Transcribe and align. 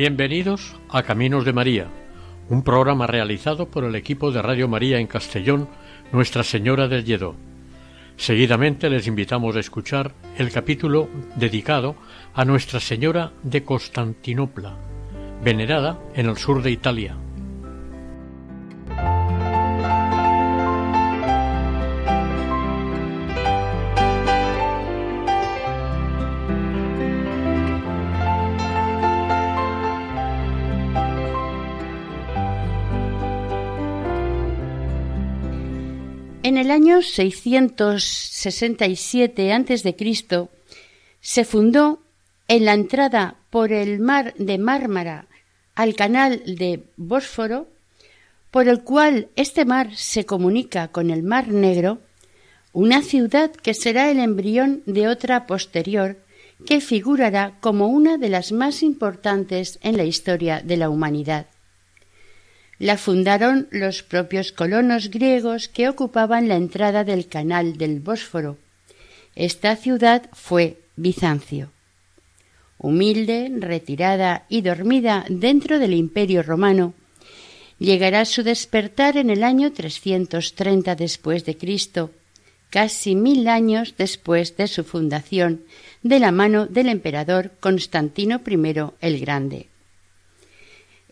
Bienvenidos 0.00 0.76
a 0.88 1.02
Caminos 1.02 1.44
de 1.44 1.52
María, 1.52 1.86
un 2.48 2.62
programa 2.62 3.06
realizado 3.06 3.68
por 3.68 3.84
el 3.84 3.94
equipo 3.94 4.32
de 4.32 4.40
Radio 4.40 4.66
María 4.66 4.98
en 4.98 5.06
Castellón, 5.06 5.68
Nuestra 6.10 6.42
Señora 6.42 6.88
del 6.88 7.04
Lledó. 7.04 7.36
Seguidamente 8.16 8.88
les 8.88 9.06
invitamos 9.06 9.56
a 9.56 9.60
escuchar 9.60 10.14
el 10.38 10.50
capítulo 10.50 11.10
dedicado 11.36 11.96
a 12.32 12.46
Nuestra 12.46 12.80
Señora 12.80 13.32
de 13.42 13.62
Constantinopla, 13.62 14.74
venerada 15.44 15.98
en 16.14 16.30
el 16.30 16.38
sur 16.38 16.62
de 16.62 16.70
Italia. 16.70 17.14
El 36.70 36.76
año 36.76 37.02
667 37.02 39.52
a.C. 39.52 40.48
se 41.20 41.44
fundó 41.44 41.98
en 42.46 42.64
la 42.64 42.74
entrada 42.74 43.34
por 43.50 43.72
el 43.72 43.98
mar 43.98 44.34
de 44.38 44.56
Mármara 44.56 45.26
al 45.74 45.96
canal 45.96 46.44
de 46.46 46.84
Bósforo, 46.96 47.66
por 48.52 48.68
el 48.68 48.84
cual 48.84 49.30
este 49.34 49.64
mar 49.64 49.96
se 49.96 50.24
comunica 50.24 50.86
con 50.86 51.10
el 51.10 51.24
Mar 51.24 51.48
Negro, 51.48 51.98
una 52.72 53.02
ciudad 53.02 53.50
que 53.50 53.74
será 53.74 54.08
el 54.08 54.20
embrión 54.20 54.84
de 54.86 55.08
otra 55.08 55.48
posterior 55.48 56.18
que 56.66 56.80
figurará 56.80 57.58
como 57.58 57.88
una 57.88 58.16
de 58.16 58.28
las 58.28 58.52
más 58.52 58.84
importantes 58.84 59.80
en 59.82 59.96
la 59.96 60.04
historia 60.04 60.60
de 60.60 60.76
la 60.76 60.88
humanidad 60.88 61.48
la 62.80 62.96
fundaron 62.96 63.68
los 63.70 64.02
propios 64.02 64.52
colonos 64.52 65.10
griegos 65.10 65.68
que 65.68 65.90
ocupaban 65.90 66.48
la 66.48 66.56
entrada 66.56 67.04
del 67.04 67.28
canal 67.28 67.76
del 67.76 68.00
Bósforo. 68.00 68.56
Esta 69.36 69.76
ciudad 69.76 70.30
fue 70.32 70.78
Bizancio. 70.96 71.70
Humilde, 72.78 73.52
retirada 73.58 74.46
y 74.48 74.62
dormida 74.62 75.26
dentro 75.28 75.78
del 75.78 75.92
Imperio 75.92 76.42
romano, 76.42 76.94
llegará 77.78 78.24
su 78.24 78.42
despertar 78.42 79.18
en 79.18 79.28
el 79.28 79.44
año 79.44 79.72
330 79.72 80.94
después 80.94 81.44
de 81.44 81.58
Cristo, 81.58 82.10
casi 82.70 83.14
mil 83.14 83.46
años 83.48 83.94
después 83.98 84.56
de 84.56 84.68
su 84.68 84.84
fundación, 84.84 85.64
de 86.02 86.18
la 86.18 86.32
mano 86.32 86.64
del 86.64 86.88
emperador 86.88 87.52
Constantino 87.60 88.40
I 88.46 88.90
el 89.02 89.20
Grande. 89.20 89.66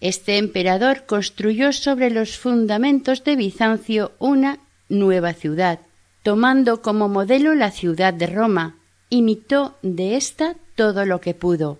Este 0.00 0.38
emperador 0.38 1.06
construyó 1.06 1.72
sobre 1.72 2.10
los 2.10 2.38
fundamentos 2.38 3.24
de 3.24 3.36
Bizancio 3.36 4.12
una 4.18 4.58
nueva 4.88 5.32
ciudad, 5.32 5.80
tomando 6.22 6.82
como 6.82 7.08
modelo 7.08 7.54
la 7.54 7.70
ciudad 7.70 8.14
de 8.14 8.26
Roma, 8.26 8.76
imitó 9.10 9.76
de 9.82 10.16
ésta 10.16 10.54
todo 10.76 11.04
lo 11.04 11.20
que 11.20 11.34
pudo 11.34 11.78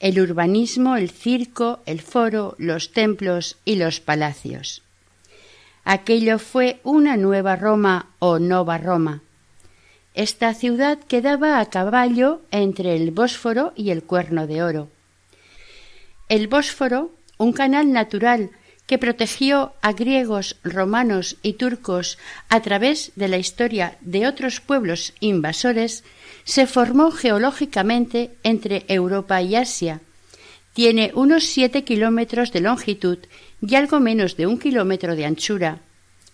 el 0.00 0.20
urbanismo, 0.20 0.96
el 0.96 1.10
circo, 1.10 1.80
el 1.86 2.00
foro, 2.00 2.54
los 2.58 2.92
templos 2.92 3.56
y 3.64 3.76
los 3.76 4.00
palacios. 4.00 4.82
Aquello 5.84 6.38
fue 6.38 6.80
una 6.84 7.16
nueva 7.16 7.56
Roma 7.56 8.10
o 8.18 8.38
Nova 8.38 8.78
Roma. 8.78 9.22
Esta 10.14 10.54
ciudad 10.54 10.98
quedaba 10.98 11.60
a 11.60 11.66
caballo 11.66 12.42
entre 12.50 12.96
el 12.96 13.10
Bósforo 13.10 13.72
y 13.74 13.90
el 13.90 14.02
Cuerno 14.02 14.46
de 14.46 14.62
Oro. 14.62 14.88
El 16.28 16.48
Bósforo 16.48 17.10
un 17.38 17.52
canal 17.52 17.92
natural 17.92 18.50
que 18.86 18.98
protegió 18.98 19.74
a 19.82 19.92
griegos, 19.92 20.56
romanos 20.64 21.36
y 21.42 21.54
turcos 21.54 22.18
a 22.48 22.60
través 22.60 23.12
de 23.16 23.28
la 23.28 23.36
historia 23.36 23.98
de 24.00 24.26
otros 24.26 24.60
pueblos 24.60 25.12
invasores, 25.20 26.04
se 26.44 26.66
formó 26.66 27.10
geológicamente 27.10 28.30
entre 28.42 28.84
Europa 28.88 29.42
y 29.42 29.56
Asia. 29.56 30.00
Tiene 30.72 31.12
unos 31.14 31.44
siete 31.44 31.84
kilómetros 31.84 32.50
de 32.50 32.60
longitud 32.60 33.18
y 33.60 33.74
algo 33.74 34.00
menos 34.00 34.36
de 34.36 34.46
un 34.46 34.58
kilómetro 34.58 35.16
de 35.16 35.26
anchura. 35.26 35.80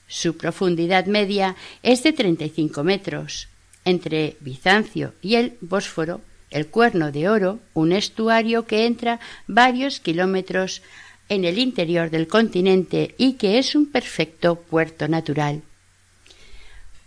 Su 0.07 0.37
profundidad 0.37 1.07
media 1.07 1.57
es 1.83 2.05
de 2.05 2.13
35 2.13 2.85
metros. 2.85 3.49
Entre 3.85 4.37
Bizancio 4.41 5.15
y 5.21 5.35
el 5.35 5.57
Bósforo 5.61 6.21
el 6.55 6.69
Cuerno 6.69 7.13
de 7.13 7.29
Oro, 7.29 7.59
un 7.75 7.93
estuario 7.93 8.65
que 8.65 8.87
entra 8.87 9.21
varios 9.47 10.01
kilómetros 10.01 10.83
en 11.29 11.45
el 11.45 11.59
interior 11.59 12.11
del 12.11 12.29
continente 12.29 13.15
y 13.19 13.35
que 13.35 13.59
es 13.59 13.75
un 13.75 13.91
perfecto 13.91 14.55
puerto 14.57 15.09
natural. 15.09 15.63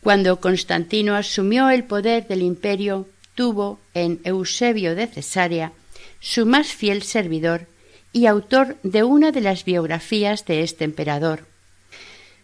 Cuando 0.02 0.40
Constantino 0.40 1.16
asumió 1.16 1.69
el 1.69 1.86
poder 1.86 2.28
del 2.28 2.41
imperio, 2.41 3.07
tuvo 3.36 3.80
en 3.94 4.19
Eusebio 4.24 4.96
de 4.96 5.07
Cesarea 5.07 5.72
su 6.19 6.46
más 6.46 6.68
fiel 6.68 7.03
servidor 7.03 7.68
y 8.12 8.25
autor 8.25 8.78
de 8.84 9.03
una 9.03 9.31
de 9.31 9.41
las 9.41 9.63
biografías 9.63 10.46
de 10.46 10.63
este 10.63 10.84
emperador. 10.84 11.46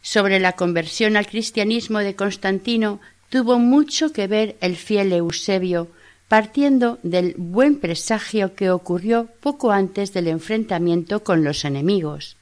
Sobre 0.02 0.40
la 0.40 0.54
conversión 0.54 1.18
al 1.18 1.28
cristianismo 1.28 2.00
de 2.00 2.16
Constantino 2.16 3.02
tuvo 3.30 3.60
mucho 3.60 4.14
que 4.14 4.28
ver 4.28 4.56
el 4.62 4.76
fiel 4.76 5.12
Eusebio, 5.12 5.90
partiendo 6.34 6.98
del 7.04 7.36
buen 7.38 7.80
presagio 7.80 8.56
que 8.56 8.72
ocurrió 8.72 9.28
poco 9.40 9.72
antes 9.72 10.14
del 10.14 10.28
enfrentamiento 10.28 11.24
con 11.24 11.44
los 11.44 11.64
enemigos. 11.64 12.38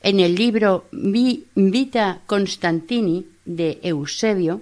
En 0.00 0.18
el 0.18 0.34
libro 0.34 0.86
Vita 0.90 2.22
Constantini 2.26 3.28
de 3.44 3.78
Eusebio 3.84 4.60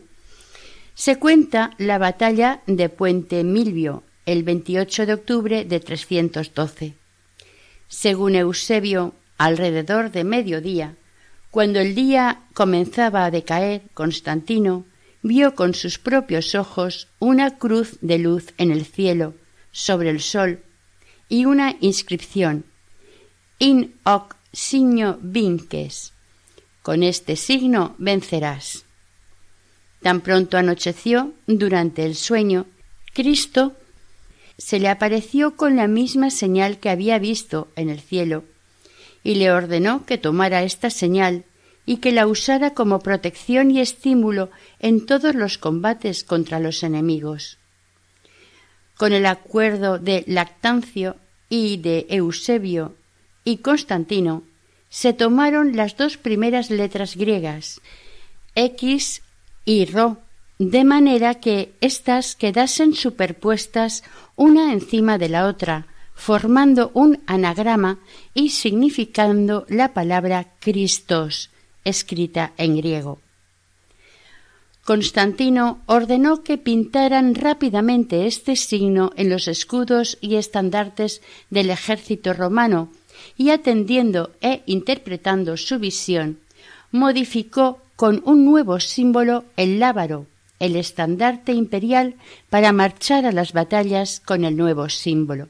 se 0.95 1.19
cuenta 1.19 1.71
la 1.79 1.97
batalla 1.97 2.61
de 2.67 2.91
Puente 2.91 3.45
Milvio 3.45 4.03
el 4.27 4.43
28 4.43 5.07
de 5.07 5.15
octubre 5.15 5.65
de 5.65 5.81
312. 5.81 6.93
Según 7.89 8.35
Eusebio, 8.35 9.15
alrededor 9.39 10.11
de 10.11 10.25
mediodía, 10.25 10.97
cuando 11.51 11.81
el 11.81 11.95
día 11.95 12.43
comenzaba 12.53 13.25
a 13.25 13.31
decaer, 13.31 13.81
Constantino 13.95 14.85
vio 15.23 15.55
con 15.55 15.75
sus 15.75 15.99
propios 15.99 16.55
ojos 16.55 17.09
una 17.19 17.59
cruz 17.59 17.99
de 18.01 18.19
luz 18.19 18.53
en 18.59 18.71
el 18.71 18.85
cielo, 18.85 19.35
sobre 19.71 20.11
el 20.11 20.21
sol, 20.21 20.61
y 21.29 21.47
una 21.47 21.77
inscripción 21.81 22.65
In 23.59 23.95
hoc 24.05 24.37
signo 24.53 25.19
vinces. 25.23 26.13
Con 26.83 27.03
este 27.03 27.37
signo 27.37 27.95
vencerás. 27.99 28.85
Tan 30.03 30.21
pronto 30.21 30.59
anocheció, 30.59 31.33
durante 31.47 32.05
el 32.05 32.17
sueño, 32.17 32.67
Cristo 33.15 33.77
se 34.59 34.81
le 34.81 34.89
apareció 34.89 35.57
con 35.57 35.77
la 35.77 35.87
misma 35.87 36.31
señal 36.31 36.79
que 36.79 36.91
había 36.91 37.19
visto 37.19 37.69
en 37.77 37.89
el 37.89 38.01
cielo, 38.01 38.45
y 39.23 39.37
le 39.37 39.53
ordenó 39.53 40.05
que 40.05 40.19
tomara 40.19 40.65
esta 40.65 40.91
señal 40.91 41.45
y 41.85 41.97
que 41.99 42.13
la 42.13 42.27
usara 42.27 42.75
como 42.75 43.01
protección 43.01 43.71
y 43.71 43.81
estímulo 43.81 44.51
en 44.79 45.07
todos 45.07 45.35
los 45.35 45.59
combates 45.59 46.25
contra 46.25 46.61
los 46.61 46.83
enemigos. 46.83 47.59
Con 48.97 49.13
el 49.13 49.27
acuerdo 49.27 49.99
de 49.99 50.25
Lactancio 50.27 51.17
y 51.49 51.79
de 51.79 52.07
Eusebio 52.09 52.95
y 53.45 53.59
Constantino, 53.59 54.45
se 54.89 55.13
tomaron 55.13 55.75
las 55.75 55.97
dos 55.97 56.19
primeras 56.19 56.71
letras 56.71 57.17
griegas, 57.17 57.81
X 58.55 59.23
y 59.65 59.87
Ro, 59.87 60.19
de 60.59 60.85
manera 60.85 61.37
que 61.37 61.73
éstas 61.81 62.37
quedasen 62.37 62.95
superpuestas 62.95 64.05
una 64.37 64.73
encima 64.73 65.19
de 65.19 65.31
la 65.31 65.47
otra, 65.47 65.87
formando 66.15 66.91
un 66.95 67.21
anagrama 67.27 67.99
y 68.35 68.51
significando 68.51 69.65
la 69.69 69.95
palabra 69.95 70.53
Christos, 70.61 71.51
escrita 71.85 72.53
en 72.57 72.77
griego. 72.77 73.21
Constantino 74.85 75.81
ordenó 75.87 76.43
que 76.43 76.59
pintaran 76.59 77.37
rápidamente 77.37 78.27
este 78.27 78.57
signo 78.57 79.13
en 79.17 79.31
los 79.31 79.47
escudos 79.47 80.19
y 80.21 80.35
estandartes 80.35 81.23
del 81.51 81.71
ejército 81.71 82.33
romano, 82.33 82.91
y 83.37 83.51
atendiendo 83.51 84.33
e 84.41 84.63
interpretando 84.67 85.57
su 85.57 85.79
visión, 85.79 86.41
modificó 86.91 87.81
con 87.95 88.23
un 88.25 88.45
nuevo 88.45 88.81
símbolo 88.81 89.45
el 89.57 89.79
lábaro, 89.79 90.27
el 90.59 90.75
estandarte 90.75 91.53
imperial, 91.53 92.17
para 92.51 92.73
marchar 92.73 93.27
a 93.27 93.33
las 93.33 93.53
batallas 93.53 94.21
con 94.21 94.45
el 94.45 94.57
nuevo 94.57 94.89
símbolo. 94.89 95.49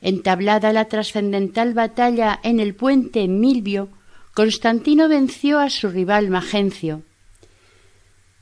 Entablada 0.00 0.72
la 0.72 0.86
trascendental 0.86 1.74
batalla 1.74 2.38
en 2.42 2.60
el 2.60 2.74
puente 2.74 3.26
Milvio, 3.26 3.88
Constantino 4.34 5.08
venció 5.08 5.58
a 5.58 5.68
su 5.68 5.90
rival 5.90 6.30
Magencio. 6.30 7.02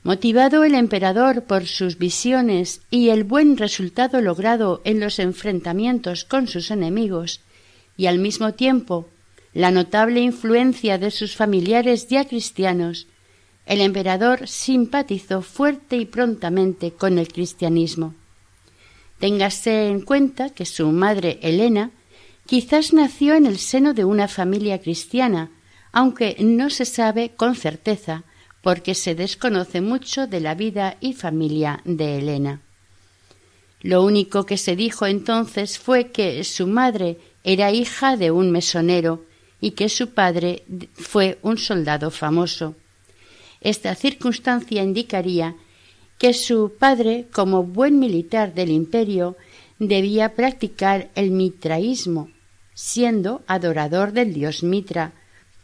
Motivado 0.03 0.63
el 0.63 0.73
emperador 0.73 1.43
por 1.43 1.65
sus 1.65 1.97
visiones 1.97 2.79
y 2.89 3.09
el 3.09 3.25
buen 3.25 3.57
resultado 3.57 4.21
logrado 4.21 4.81
en 4.85 5.01
los 5.01 5.19
enfrentamientos 5.19 6.23
con 6.23 6.47
sus 6.47 6.71
enemigos, 6.71 7.41
y 7.97 8.05
al 8.05 8.19
mismo 8.19 8.53
tiempo 8.53 9.09
la 9.53 9.69
notable 9.69 10.21
influencia 10.21 10.97
de 10.97 11.11
sus 11.11 11.35
familiares 11.35 12.07
ya 12.07 12.23
cristianos, 12.23 13.07
el 13.65 13.81
emperador 13.81 14.47
simpatizó 14.47 15.41
fuerte 15.41 15.97
y 15.97 16.05
prontamente 16.05 16.93
con 16.93 17.19
el 17.19 17.27
cristianismo. 17.27 18.15
Téngase 19.19 19.89
en 19.89 19.99
cuenta 20.01 20.51
que 20.51 20.65
su 20.65 20.89
madre 20.93 21.37
Elena 21.41 21.91
quizás 22.45 22.93
nació 22.93 23.35
en 23.35 23.45
el 23.45 23.57
seno 23.57 23.93
de 23.93 24.05
una 24.05 24.29
familia 24.29 24.79
cristiana, 24.79 25.51
aunque 25.91 26.35
no 26.39 26.69
se 26.69 26.85
sabe 26.85 27.31
con 27.35 27.55
certeza, 27.55 28.23
porque 28.61 28.95
se 28.95 29.15
desconoce 29.15 29.81
mucho 29.81 30.27
de 30.27 30.39
la 30.39 30.55
vida 30.55 30.97
y 31.01 31.13
familia 31.13 31.81
de 31.85 32.19
Elena. 32.19 32.61
Lo 33.81 34.03
único 34.03 34.45
que 34.45 34.57
se 34.57 34.75
dijo 34.75 35.07
entonces 35.07 35.79
fue 35.79 36.11
que 36.11 36.43
su 36.43 36.67
madre 36.67 37.17
era 37.43 37.71
hija 37.71 38.15
de 38.15 38.29
un 38.29 38.51
mesonero 38.51 39.25
y 39.59 39.71
que 39.71 39.89
su 39.89 40.11
padre 40.11 40.63
fue 40.93 41.39
un 41.41 41.57
soldado 41.57 42.11
famoso. 42.11 42.75
Esta 43.59 43.95
circunstancia 43.95 44.83
indicaría 44.83 45.55
que 46.19 46.33
su 46.33 46.73
padre, 46.77 47.27
como 47.31 47.63
buen 47.63 47.97
militar 47.97 48.53
del 48.53 48.69
imperio, 48.69 49.37
debía 49.79 50.35
practicar 50.35 51.09
el 51.15 51.31
mitraísmo, 51.31 52.29
siendo 52.75 53.41
adorador 53.47 54.11
del 54.13 54.33
dios 54.33 54.61
Mitra, 54.61 55.13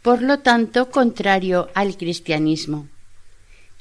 por 0.07 0.21
lo 0.21 0.39
tanto 0.39 0.89
contrario 0.89 1.67
al 1.73 1.97
cristianismo. 1.97 2.87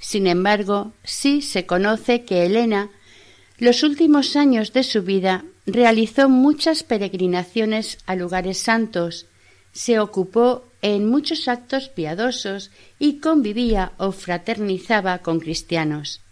Sin 0.00 0.26
embargo, 0.26 0.92
sí 1.04 1.40
se 1.40 1.66
conoce 1.66 2.24
que 2.24 2.44
Elena, 2.44 2.90
los 3.58 3.84
últimos 3.84 4.34
años 4.34 4.72
de 4.72 4.82
su 4.82 5.04
vida, 5.04 5.44
realizó 5.66 6.28
muchas 6.28 6.82
peregrinaciones 6.82 7.98
a 8.06 8.16
lugares 8.16 8.58
santos, 8.58 9.26
se 9.70 10.00
ocupó 10.00 10.64
en 10.82 11.08
muchos 11.08 11.46
actos 11.46 11.90
piadosos 11.90 12.72
y 12.98 13.20
convivía 13.20 13.92
o 13.96 14.10
fraternizaba 14.10 15.18
con 15.18 15.38
cristianos. 15.38 16.22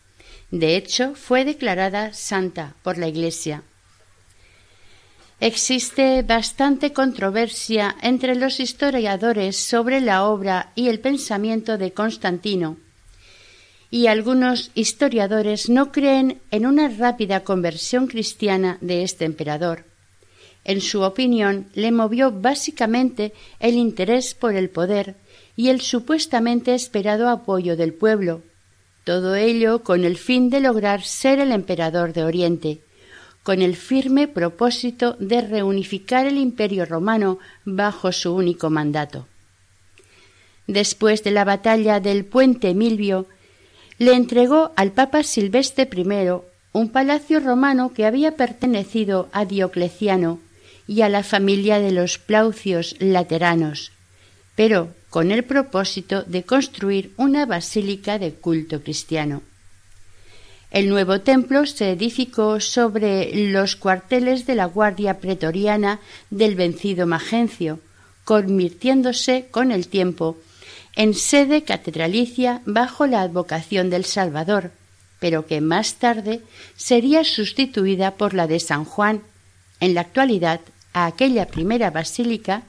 De 0.50 0.74
hecho, 0.74 1.14
fue 1.14 1.44
declarada 1.44 2.12
santa 2.14 2.74
por 2.82 2.98
la 2.98 3.06
Iglesia. 3.06 3.62
Existe 5.40 6.22
bastante 6.22 6.92
controversia 6.92 7.96
entre 8.02 8.34
los 8.36 8.60
historiadores 8.60 9.56
sobre 9.56 10.00
la 10.00 10.24
obra 10.24 10.72
y 10.74 10.88
el 10.88 11.00
pensamiento 11.00 11.76
de 11.76 11.92
Constantino, 11.92 12.76
y 13.90 14.06
algunos 14.06 14.70
historiadores 14.74 15.68
no 15.68 15.92
creen 15.92 16.40
en 16.50 16.66
una 16.66 16.88
rápida 16.88 17.44
conversión 17.44 18.06
cristiana 18.06 18.78
de 18.80 19.02
este 19.02 19.24
emperador. 19.24 19.84
En 20.64 20.80
su 20.80 21.02
opinión, 21.02 21.68
le 21.74 21.92
movió 21.92 22.30
básicamente 22.30 23.34
el 23.60 23.74
interés 23.74 24.34
por 24.34 24.54
el 24.54 24.70
poder 24.70 25.16
y 25.56 25.68
el 25.68 25.80
supuestamente 25.80 26.74
esperado 26.74 27.28
apoyo 27.28 27.76
del 27.76 27.92
pueblo, 27.92 28.42
todo 29.04 29.34
ello 29.34 29.82
con 29.82 30.04
el 30.04 30.16
fin 30.16 30.48
de 30.48 30.60
lograr 30.60 31.02
ser 31.02 31.38
el 31.38 31.52
emperador 31.52 32.14
de 32.14 32.24
Oriente, 32.24 32.80
con 33.44 33.62
el 33.62 33.76
firme 33.76 34.26
propósito 34.26 35.16
de 35.20 35.42
reunificar 35.42 36.26
el 36.26 36.38
imperio 36.38 36.86
romano 36.86 37.38
bajo 37.64 38.10
su 38.10 38.34
único 38.34 38.70
mandato. 38.70 39.28
Después 40.66 41.22
de 41.22 41.30
la 41.30 41.44
batalla 41.44 42.00
del 42.00 42.24
puente 42.24 42.74
Milvio, 42.74 43.26
le 43.98 44.14
entregó 44.14 44.72
al 44.76 44.92
Papa 44.92 45.22
Silvestre 45.22 45.88
I 45.94 46.30
un 46.72 46.88
palacio 46.88 47.38
romano 47.38 47.92
que 47.92 48.06
había 48.06 48.34
pertenecido 48.34 49.28
a 49.32 49.44
Diocleciano 49.44 50.40
y 50.88 51.02
a 51.02 51.08
la 51.10 51.22
familia 51.22 51.78
de 51.78 51.92
los 51.92 52.18
Plaucios 52.18 52.96
Lateranos, 52.98 53.92
pero 54.56 54.88
con 55.10 55.30
el 55.30 55.44
propósito 55.44 56.22
de 56.22 56.44
construir 56.44 57.12
una 57.18 57.46
basílica 57.46 58.18
de 58.18 58.32
culto 58.32 58.82
cristiano. 58.82 59.42
El 60.74 60.88
nuevo 60.88 61.20
templo 61.20 61.66
se 61.66 61.92
edificó 61.92 62.58
sobre 62.58 63.32
los 63.52 63.76
cuarteles 63.76 64.44
de 64.44 64.56
la 64.56 64.64
guardia 64.64 65.20
pretoriana 65.20 66.00
del 66.30 66.56
vencido 66.56 67.06
Magencio, 67.06 67.78
convirtiéndose 68.24 69.46
con 69.52 69.70
el 69.70 69.86
tiempo 69.86 70.36
en 70.96 71.14
sede 71.14 71.62
catedralicia 71.62 72.60
bajo 72.66 73.06
la 73.06 73.20
advocación 73.20 73.88
del 73.88 74.04
Salvador, 74.04 74.72
pero 75.20 75.46
que 75.46 75.60
más 75.60 75.94
tarde 75.94 76.42
sería 76.74 77.22
sustituida 77.22 78.16
por 78.16 78.34
la 78.34 78.48
de 78.48 78.58
San 78.58 78.84
Juan. 78.84 79.22
En 79.78 79.94
la 79.94 80.00
actualidad, 80.00 80.60
a 80.92 81.06
aquella 81.06 81.46
primera 81.46 81.92
basílica 81.92 82.64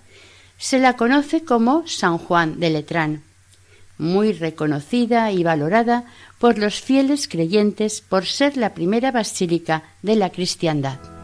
se 0.60 0.78
la 0.78 0.96
conoce 0.96 1.44
como 1.44 1.88
San 1.88 2.20
Juan 2.20 2.60
de 2.60 2.70
Letrán, 2.70 3.24
muy 3.98 4.34
reconocida 4.34 5.32
y 5.32 5.44
valorada 5.44 6.06
por 6.40 6.58
los 6.58 6.82
fieles 6.82 7.28
creyentes 7.28 8.02
por 8.02 8.26
ser 8.26 8.58
la 8.58 8.74
primera 8.74 9.12
basílica 9.12 9.84
de 10.02 10.16
la 10.16 10.30
cristiandad. 10.30 11.15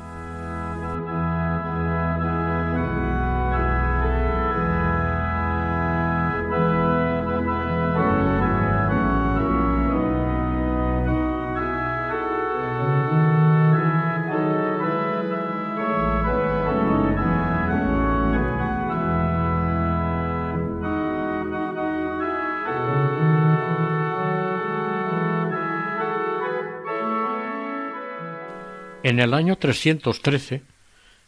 En 29.04 29.20
el 29.20 29.34
año 29.34 29.58
313, 29.58 30.62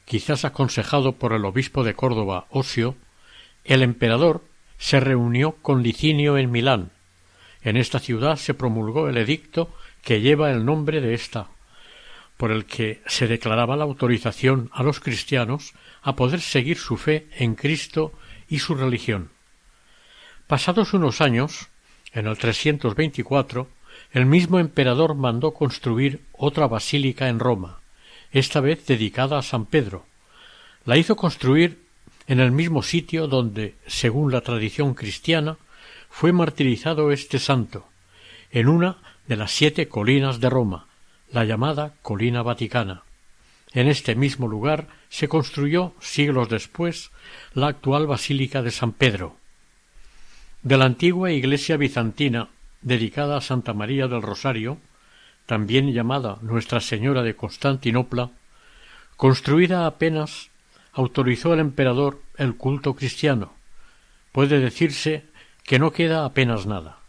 quizás 0.06 0.46
aconsejado 0.46 1.14
por 1.14 1.34
el 1.34 1.44
obispo 1.44 1.84
de 1.84 1.96
Córdoba 1.96 2.46
Osio, 2.52 2.96
el 3.64 3.82
emperador 3.82 4.44
se 4.78 5.00
reunió 5.00 5.54
con 5.54 5.82
Licinio 5.82 6.38
en 6.38 6.52
Milán. 6.52 6.92
En 7.64 7.76
esta 7.76 7.98
ciudad 7.98 8.36
se 8.36 8.54
promulgó 8.54 9.10
el 9.10 9.18
edicto 9.18 9.74
que 10.04 10.22
lleva 10.22 10.52
el 10.52 10.66
nombre 10.66 11.02
de 11.02 11.16
esta, 11.16 11.48
por 12.38 12.52
el 12.52 12.66
que 12.66 13.02
se 13.08 13.28
declaraba 13.28 13.76
la 13.76 13.86
autorización 13.86 14.70
a 14.72 14.84
los 14.84 15.00
cristianos 15.00 15.74
a 16.04 16.16
poder 16.16 16.42
seguir 16.42 16.78
su 16.78 16.98
fe 16.98 17.28
en 17.38 17.56
Cristo 17.56 18.14
y 18.50 18.60
su 18.60 18.76
religión. 18.76 19.30
Pasados 20.46 20.94
unos 20.94 21.22
años, 21.22 21.70
en 22.14 22.28
el 22.28 22.38
324, 22.38 23.68
el 24.14 24.28
mismo 24.28 24.60
emperador 24.60 25.16
mandó 25.16 25.56
construir 25.56 26.22
otra 26.34 26.68
basílica 26.68 27.30
en 27.30 27.40
Roma, 27.40 27.80
esta 28.32 28.62
vez 28.62 28.86
dedicada 28.86 29.40
a 29.40 29.42
San 29.42 29.66
Pedro. 29.66 30.06
La 30.86 30.98
hizo 30.98 31.16
construir 31.16 31.80
en 32.28 32.40
el 32.40 32.52
mismo 32.52 32.84
sitio 32.84 33.28
donde, 33.28 33.74
según 33.88 34.32
la 34.32 34.42
tradición 34.42 34.94
cristiana, 34.94 35.58
fue 36.10 36.32
martirizado 36.32 37.12
este 37.12 37.40
santo, 37.40 37.88
en 38.52 38.70
una 38.70 38.98
de 39.28 39.36
las 39.36 39.52
siete 39.52 39.88
colinas 39.88 40.40
de 40.40 40.50
Roma, 40.50 40.86
la 41.32 41.44
llamada 41.44 41.96
Colina 42.04 42.44
Vaticana. 42.44 43.02
En 43.74 43.88
este 43.88 44.14
mismo 44.14 44.48
lugar 44.48 44.90
se 45.10 45.28
construyó, 45.28 45.94
siglos 46.00 46.50
después, 46.50 47.10
la 47.56 47.68
actual 47.68 48.06
Basílica 48.06 48.62
de 48.62 48.70
San 48.70 48.92
Pedro. 48.92 49.38
De 50.62 50.78
la 50.78 50.86
antigua 50.86 51.32
iglesia 51.32 51.78
bizantina 51.78 52.50
dedicada 52.84 53.38
a 53.38 53.42
Santa 53.42 53.74
María 53.74 54.08
del 54.08 54.22
Rosario, 54.22 54.78
también 55.46 55.92
llamada 55.92 56.38
Nuestra 56.42 56.80
Señora 56.80 57.24
de 57.24 57.36
Constantinopla, 57.36 58.32
construida 59.18 59.86
apenas 59.86 60.50
autorizó 60.94 61.54
el 61.54 61.60
emperador 61.60 62.22
el 62.38 62.56
culto 62.56 62.96
cristiano. 62.96 63.54
Puede 64.32 64.60
decirse 64.60 65.26
que 65.64 65.80
no 65.80 65.92
queda 65.92 66.26
apenas 66.26 66.66
nada. 66.66 67.00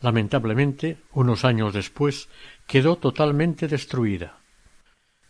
Lamentablemente, 0.00 0.98
unos 1.12 1.44
años 1.44 1.74
después, 1.74 2.28
quedó 2.66 2.96
totalmente 2.96 3.68
destruida. 3.68 4.38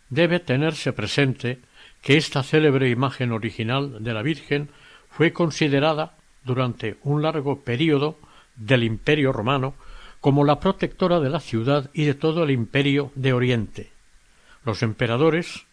Debe 0.09 0.39
tenerse 0.39 0.93
presente 0.93 1.59
que 2.01 2.17
esta 2.17 2.43
célebre 2.43 2.89
imagen 2.89 3.31
original 3.31 4.03
de 4.03 4.13
la 4.13 4.21
Virgen 4.21 4.69
fue 5.09 5.33
considerada 5.33 6.17
durante 6.43 6.97
un 7.03 7.21
largo 7.21 7.61
período 7.61 8.17
del 8.55 8.83
Imperio 8.83 9.31
romano 9.31 9.75
como 10.21 10.45
la 10.45 10.59
protectora 10.59 11.19
de 11.19 11.29
la 11.29 11.39
ciudad 11.39 11.89
y 11.93 12.05
de 12.05 12.13
todo 12.13 12.43
el 12.43 12.51
imperio 12.51 13.11
de 13.15 13.33
Oriente. 13.33 13.91
Los 14.63 14.83
emperadores 14.83 15.65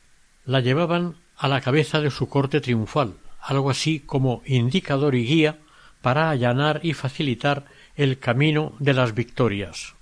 la 0.47 0.61
llevaban 0.61 1.17
a 1.37 1.49
la 1.49 1.61
cabeza 1.61 2.01
de 2.01 2.11
su 2.11 2.29
corte 2.29 2.61
triunfal, 2.61 3.15
algo 3.41 3.71
así 3.71 4.01
como 4.01 4.43
indicador 4.47 5.15
y 5.15 5.27
guía 5.27 5.59
para 6.01 6.31
allanar 6.31 6.81
y 6.83 6.95
facilitar 6.95 7.67
el 7.97 8.19
camino 8.19 8.73
de 8.79 8.95
las 8.95 9.15
victorias. 9.15 9.95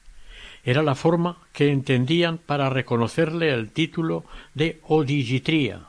Era 0.64 0.82
la 0.82 0.94
forma 0.94 1.38
que 1.52 1.70
entendían 1.70 2.38
para 2.38 2.70
reconocerle 2.70 3.52
el 3.52 3.70
título 3.70 4.24
de 4.54 4.80
odigitría, 4.84 5.80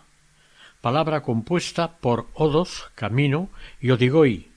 palabra 0.82 1.22
compuesta 1.22 1.98
por 1.98 2.28
odos, 2.34 2.90
camino, 2.96 3.50
y 3.82 3.92
odigoi, 3.92 4.50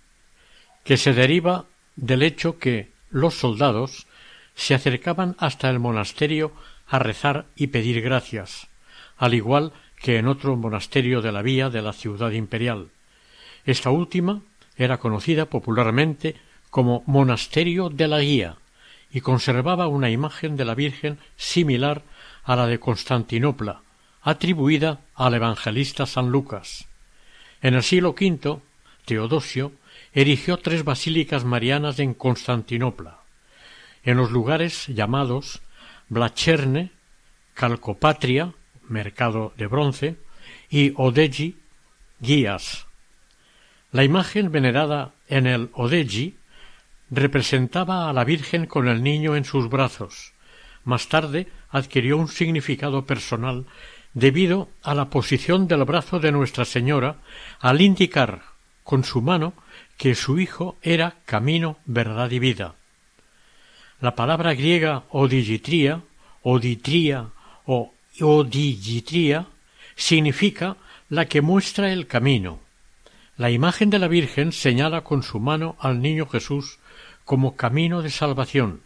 que 0.84 0.96
se 0.96 1.12
deriva 1.12 1.64
del 1.96 2.22
hecho 2.22 2.58
que 2.58 2.90
los 3.10 3.34
soldados 3.34 4.06
se 4.54 4.74
acercaban 4.74 5.36
hasta 5.38 5.70
el 5.70 5.78
monasterio 5.78 6.52
a 6.86 6.98
rezar 6.98 7.46
y 7.56 7.68
pedir 7.68 8.02
gracias, 8.02 8.68
al 9.16 9.34
igual 9.34 9.72
que 9.96 10.18
en 10.18 10.28
otro 10.28 10.56
monasterio 10.56 11.22
de 11.22 11.32
la 11.32 11.42
vía 11.42 11.70
de 11.70 11.82
la 11.82 11.92
ciudad 11.92 12.30
imperial. 12.32 12.88
Esta 13.64 13.90
última 13.90 14.40
era 14.76 14.98
conocida 14.98 15.46
popularmente 15.46 16.36
como 16.70 17.02
monasterio 17.06 17.90
de 17.90 18.08
la 18.08 18.20
guía 18.20 18.56
y 19.12 19.20
conservaba 19.20 19.88
una 19.88 20.10
imagen 20.10 20.56
de 20.56 20.64
la 20.64 20.74
Virgen 20.74 21.18
similar 21.36 22.02
a 22.44 22.56
la 22.56 22.66
de 22.66 22.78
Constantinopla, 22.78 23.82
atribuida 24.22 25.00
al 25.14 25.34
evangelista 25.34 26.06
San 26.06 26.30
Lucas. 26.30 26.86
En 27.60 27.74
el 27.74 27.82
siglo 27.82 28.10
V, 28.10 28.60
Teodosio 29.04 29.72
erigió 30.12 30.56
tres 30.58 30.84
basílicas 30.84 31.44
marianas 31.44 31.98
en 31.98 32.14
Constantinopla, 32.14 33.20
en 34.02 34.16
los 34.16 34.30
lugares 34.30 34.86
llamados 34.88 35.60
Blacherne, 36.08 36.90
Calcopatria, 37.54 38.52
mercado 38.88 39.52
de 39.56 39.66
bronce, 39.66 40.16
y 40.68 40.92
Odegi, 40.96 41.56
guías. 42.20 42.86
La 43.92 44.04
imagen 44.04 44.50
venerada 44.50 45.12
en 45.28 45.46
el 45.46 45.70
Odegi 45.74 46.36
representaba 47.10 48.08
a 48.08 48.12
la 48.12 48.24
Virgen 48.24 48.66
con 48.66 48.88
el 48.88 49.02
niño 49.02 49.36
en 49.36 49.44
sus 49.44 49.68
brazos. 49.68 50.32
Más 50.84 51.08
tarde 51.08 51.48
adquirió 51.70 52.16
un 52.16 52.28
significado 52.28 53.04
personal 53.04 53.66
debido 54.14 54.68
a 54.82 54.94
la 54.94 55.10
posición 55.10 55.68
del 55.68 55.84
brazo 55.84 56.18
de 56.18 56.32
Nuestra 56.32 56.64
Señora 56.64 57.16
al 57.60 57.80
indicar 57.80 58.42
con 58.82 59.04
su 59.04 59.22
mano 59.22 59.54
que 60.00 60.14
su 60.14 60.38
hijo 60.38 60.78
era 60.80 61.16
camino, 61.26 61.76
verdad 61.84 62.30
y 62.30 62.38
vida. 62.38 62.74
La 64.00 64.14
palabra 64.14 64.54
griega 64.54 65.04
odigitría, 65.10 66.00
oditría 66.40 67.28
o 67.66 67.92
odigitría 68.22 69.46
significa 69.96 70.78
la 71.10 71.26
que 71.26 71.42
muestra 71.42 71.92
el 71.92 72.06
camino. 72.06 72.60
La 73.36 73.50
imagen 73.50 73.90
de 73.90 73.98
la 73.98 74.08
Virgen 74.08 74.52
señala 74.52 75.04
con 75.04 75.22
su 75.22 75.38
mano 75.38 75.76
al 75.78 76.00
niño 76.00 76.26
Jesús 76.26 76.78
como 77.26 77.54
camino 77.54 78.00
de 78.00 78.08
salvación. 78.08 78.80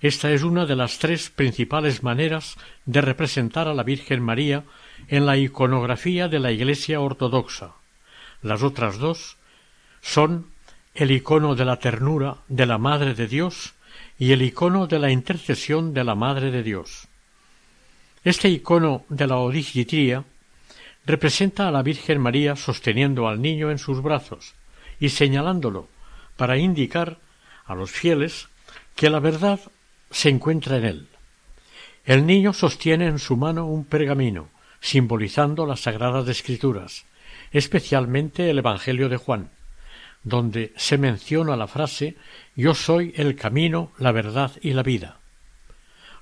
Esta 0.00 0.30
es 0.30 0.44
una 0.44 0.66
de 0.66 0.76
las 0.76 1.00
tres 1.00 1.30
principales 1.30 2.04
maneras 2.04 2.56
de 2.86 3.00
representar 3.00 3.66
a 3.66 3.74
la 3.74 3.82
Virgen 3.82 4.22
María 4.22 4.62
en 5.08 5.26
la 5.26 5.36
iconografía 5.36 6.28
de 6.28 6.38
la 6.38 6.52
Iglesia 6.52 7.00
ortodoxa. 7.00 7.72
Las 8.40 8.62
otras 8.62 8.98
dos 8.98 9.37
son 10.00 10.46
el 10.94 11.10
icono 11.10 11.54
de 11.54 11.64
la 11.64 11.78
ternura 11.78 12.38
de 12.48 12.66
la 12.66 12.78
Madre 12.78 13.14
de 13.14 13.28
Dios 13.28 13.74
y 14.18 14.32
el 14.32 14.42
icono 14.42 14.86
de 14.86 14.98
la 14.98 15.10
intercesión 15.10 15.94
de 15.94 16.02
la 16.04 16.14
Madre 16.14 16.50
de 16.50 16.62
Dios. 16.62 17.06
Este 18.24 18.48
icono 18.48 19.04
de 19.08 19.26
la 19.26 19.36
odigitría 19.36 20.24
representa 21.06 21.68
a 21.68 21.70
la 21.70 21.82
Virgen 21.82 22.20
María 22.20 22.56
sosteniendo 22.56 23.28
al 23.28 23.40
niño 23.40 23.70
en 23.70 23.78
sus 23.78 24.02
brazos 24.02 24.54
y 24.98 25.10
señalándolo 25.10 25.88
para 26.36 26.58
indicar 26.58 27.18
a 27.64 27.74
los 27.74 27.90
fieles 27.90 28.48
que 28.96 29.08
la 29.08 29.20
verdad 29.20 29.60
se 30.10 30.28
encuentra 30.30 30.78
en 30.78 30.84
él. 30.84 31.08
El 32.04 32.26
niño 32.26 32.52
sostiene 32.52 33.06
en 33.06 33.18
su 33.18 33.36
mano 33.36 33.66
un 33.66 33.84
pergamino, 33.84 34.48
simbolizando 34.80 35.66
las 35.66 35.80
sagradas 35.80 36.26
escrituras, 36.28 37.04
especialmente 37.52 38.50
el 38.50 38.58
Evangelio 38.58 39.08
de 39.08 39.16
Juan 39.16 39.50
donde 40.28 40.72
se 40.76 40.98
menciona 40.98 41.56
la 41.56 41.66
frase 41.66 42.16
Yo 42.54 42.74
soy 42.74 43.12
el 43.16 43.36
camino, 43.36 43.92
la 43.98 44.12
verdad 44.12 44.52
y 44.60 44.72
la 44.72 44.82
vida. 44.82 45.18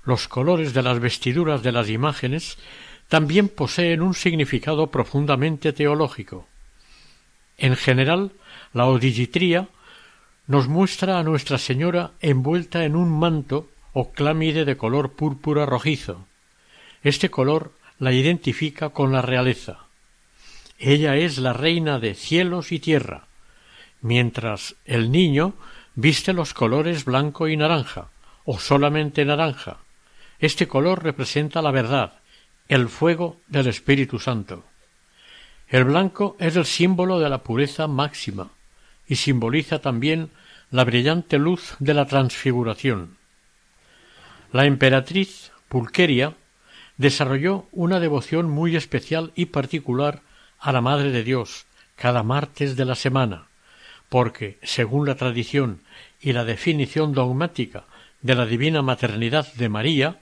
Los 0.05 0.29
colores 0.29 0.73
de 0.73 0.83
las 0.83 1.01
vestiduras 1.01 1.63
de 1.63 1.73
las 1.73 1.89
imágenes 1.89 2.59
también 3.09 3.49
poseen 3.49 4.03
un 4.03 4.15
significado 4.15 4.91
profundamente 4.91 5.73
teológico. 5.73 6.47
En 7.59 7.77
general, 7.77 8.33
la 8.73 8.87
odigitría 8.87 9.69
nos 10.47 10.69
muestra 10.69 11.19
a 11.19 11.23
Nuestra 11.23 11.59
Señora 11.59 12.13
envuelta 12.21 12.85
en 12.85 12.95
un 12.95 13.11
manto 13.11 13.69
o 13.93 14.13
clámide 14.13 14.65
de 14.65 14.77
color 14.77 15.13
púrpura 15.13 15.67
rojizo. 15.67 16.27
Este 17.03 17.31
color 17.31 17.73
la 17.99 18.13
identifica 18.13 18.91
con 18.91 19.13
la 19.13 19.23
realeza. 19.23 19.87
Ella 20.79 21.17
es 21.17 21.39
la 21.39 21.53
reina 21.53 21.99
de 21.99 22.15
cielos 22.15 22.71
y 22.71 22.79
tierra, 22.79 23.27
mientras 24.01 24.77
el 24.85 25.11
niño 25.11 25.55
viste 25.95 26.33
los 26.33 26.55
colores 26.55 27.05
blanco 27.05 27.49
y 27.49 27.57
naranja, 27.57 28.09
o 28.45 28.59
solamente 28.59 29.25
naranja. 29.25 29.79
Este 30.39 30.69
color 30.69 31.03
representa 31.03 31.63
la 31.63 31.71
verdad, 31.71 32.21
el 32.69 32.89
fuego 32.89 33.41
del 33.49 33.69
Espíritu 33.69 34.19
Santo. 34.19 34.65
El 35.69 35.85
blanco 35.85 36.37
es 36.39 36.57
el 36.57 36.65
símbolo 36.65 37.19
de 37.19 37.29
la 37.29 37.39
pureza 37.39 37.87
máxima 37.87 38.51
y 39.09 39.17
simboliza 39.17 39.81
también 39.81 40.31
la 40.71 40.85
brillante 40.85 41.39
luz 41.39 41.75
de 41.79 41.95
la 41.95 42.07
transfiguración. 42.07 43.17
La 44.53 44.67
emperatriz 44.67 45.53
Pulqueria 45.69 46.35
desarrolló 46.97 47.67
una 47.73 48.01
devoción 48.01 48.49
muy 48.49 48.77
especial 48.77 49.33
y 49.35 49.47
particular 49.47 50.23
a 50.59 50.73
la 50.73 50.81
Madre 50.81 51.11
de 51.11 51.25
Dios 51.25 51.67
cada 51.97 52.23
martes 52.23 52.77
de 52.77 52.85
la 52.85 52.95
semana, 52.95 53.47
porque, 54.09 54.59
según 54.63 55.07
la 55.07 55.17
tradición 55.17 55.83
y 56.21 56.33
la 56.33 56.45
definición 56.45 57.13
dogmática 57.13 57.85
de 58.23 58.35
la 58.35 58.47
divina 58.47 58.83
maternidad 58.83 59.53
de 59.55 59.69
María, 59.69 60.21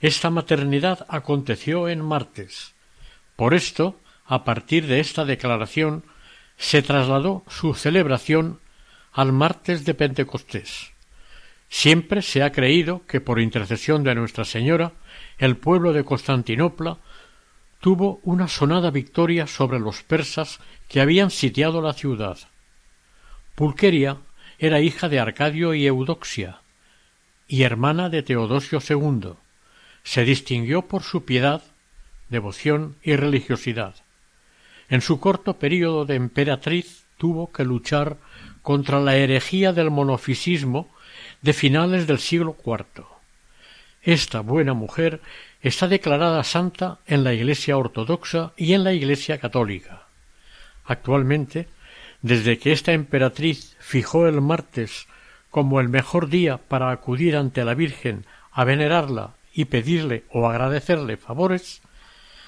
esta 0.00 0.30
maternidad 0.30 1.06
aconteció 1.08 1.88
en 1.88 2.04
martes. 2.04 2.74
Por 3.36 3.54
esto, 3.54 4.00
a 4.26 4.44
partir 4.44 4.86
de 4.86 5.00
esta 5.00 5.24
declaración, 5.24 6.04
se 6.56 6.82
trasladó 6.82 7.44
su 7.48 7.74
celebración 7.74 8.60
al 9.12 9.32
martes 9.32 9.84
de 9.84 9.94
Pentecostés. 9.94 10.92
Siempre 11.68 12.22
se 12.22 12.42
ha 12.42 12.52
creído 12.52 13.06
que 13.06 13.20
por 13.20 13.40
intercesión 13.40 14.04
de 14.04 14.14
Nuestra 14.14 14.44
Señora, 14.44 14.92
el 15.38 15.56
pueblo 15.56 15.92
de 15.92 16.04
Constantinopla 16.04 16.98
tuvo 17.80 18.20
una 18.22 18.46
sonada 18.46 18.90
victoria 18.90 19.46
sobre 19.46 19.80
los 19.80 20.02
persas 20.02 20.60
que 20.88 21.00
habían 21.00 21.30
sitiado 21.30 21.80
la 21.80 21.94
ciudad. 21.94 22.38
Pulqueria 23.54 24.16
era 24.58 24.80
hija 24.80 25.08
de 25.08 25.20
Arcadio 25.20 25.74
y 25.74 25.86
Eudoxia 25.86 26.60
y 27.48 27.64
hermana 27.64 28.08
de 28.08 28.22
Teodosio 28.22 28.80
II. 28.80 29.34
Se 30.04 30.24
distinguió 30.24 30.82
por 30.82 31.02
su 31.02 31.24
piedad, 31.24 31.62
devoción 32.30 32.96
y 33.02 33.14
religiosidad. 33.16 33.94
En 34.88 35.02
su 35.02 35.20
corto 35.20 35.58
período 35.58 36.06
de 36.06 36.14
emperatriz 36.14 37.04
tuvo 37.18 37.52
que 37.52 37.64
luchar 37.64 38.16
contra 38.62 39.00
la 39.00 39.16
herejía 39.16 39.72
del 39.72 39.90
monofisismo 39.90 40.88
de 41.42 41.52
finales 41.52 42.06
del 42.06 42.20
siglo 42.20 42.56
IV. 42.64 43.04
Esta 44.02 44.40
buena 44.40 44.72
mujer 44.72 45.20
está 45.60 45.88
declarada 45.88 46.42
santa 46.42 46.98
en 47.06 47.22
la 47.22 47.34
Iglesia 47.34 47.76
ortodoxa 47.76 48.52
y 48.56 48.72
en 48.72 48.82
la 48.82 48.94
Iglesia 48.94 49.38
católica. 49.38 50.06
Actualmente 50.84 51.68
desde 52.22 52.58
que 52.58 52.72
esta 52.72 52.92
emperatriz 52.92 53.76
fijó 53.80 54.26
el 54.26 54.40
martes 54.40 55.08
como 55.50 55.80
el 55.80 55.88
mejor 55.88 56.28
día 56.28 56.56
para 56.56 56.90
acudir 56.90 57.36
ante 57.36 57.64
la 57.64 57.74
Virgen 57.74 58.24
a 58.52 58.64
venerarla 58.64 59.34
y 59.52 59.66
pedirle 59.66 60.24
o 60.30 60.48
agradecerle 60.48 61.16
favores, 61.16 61.82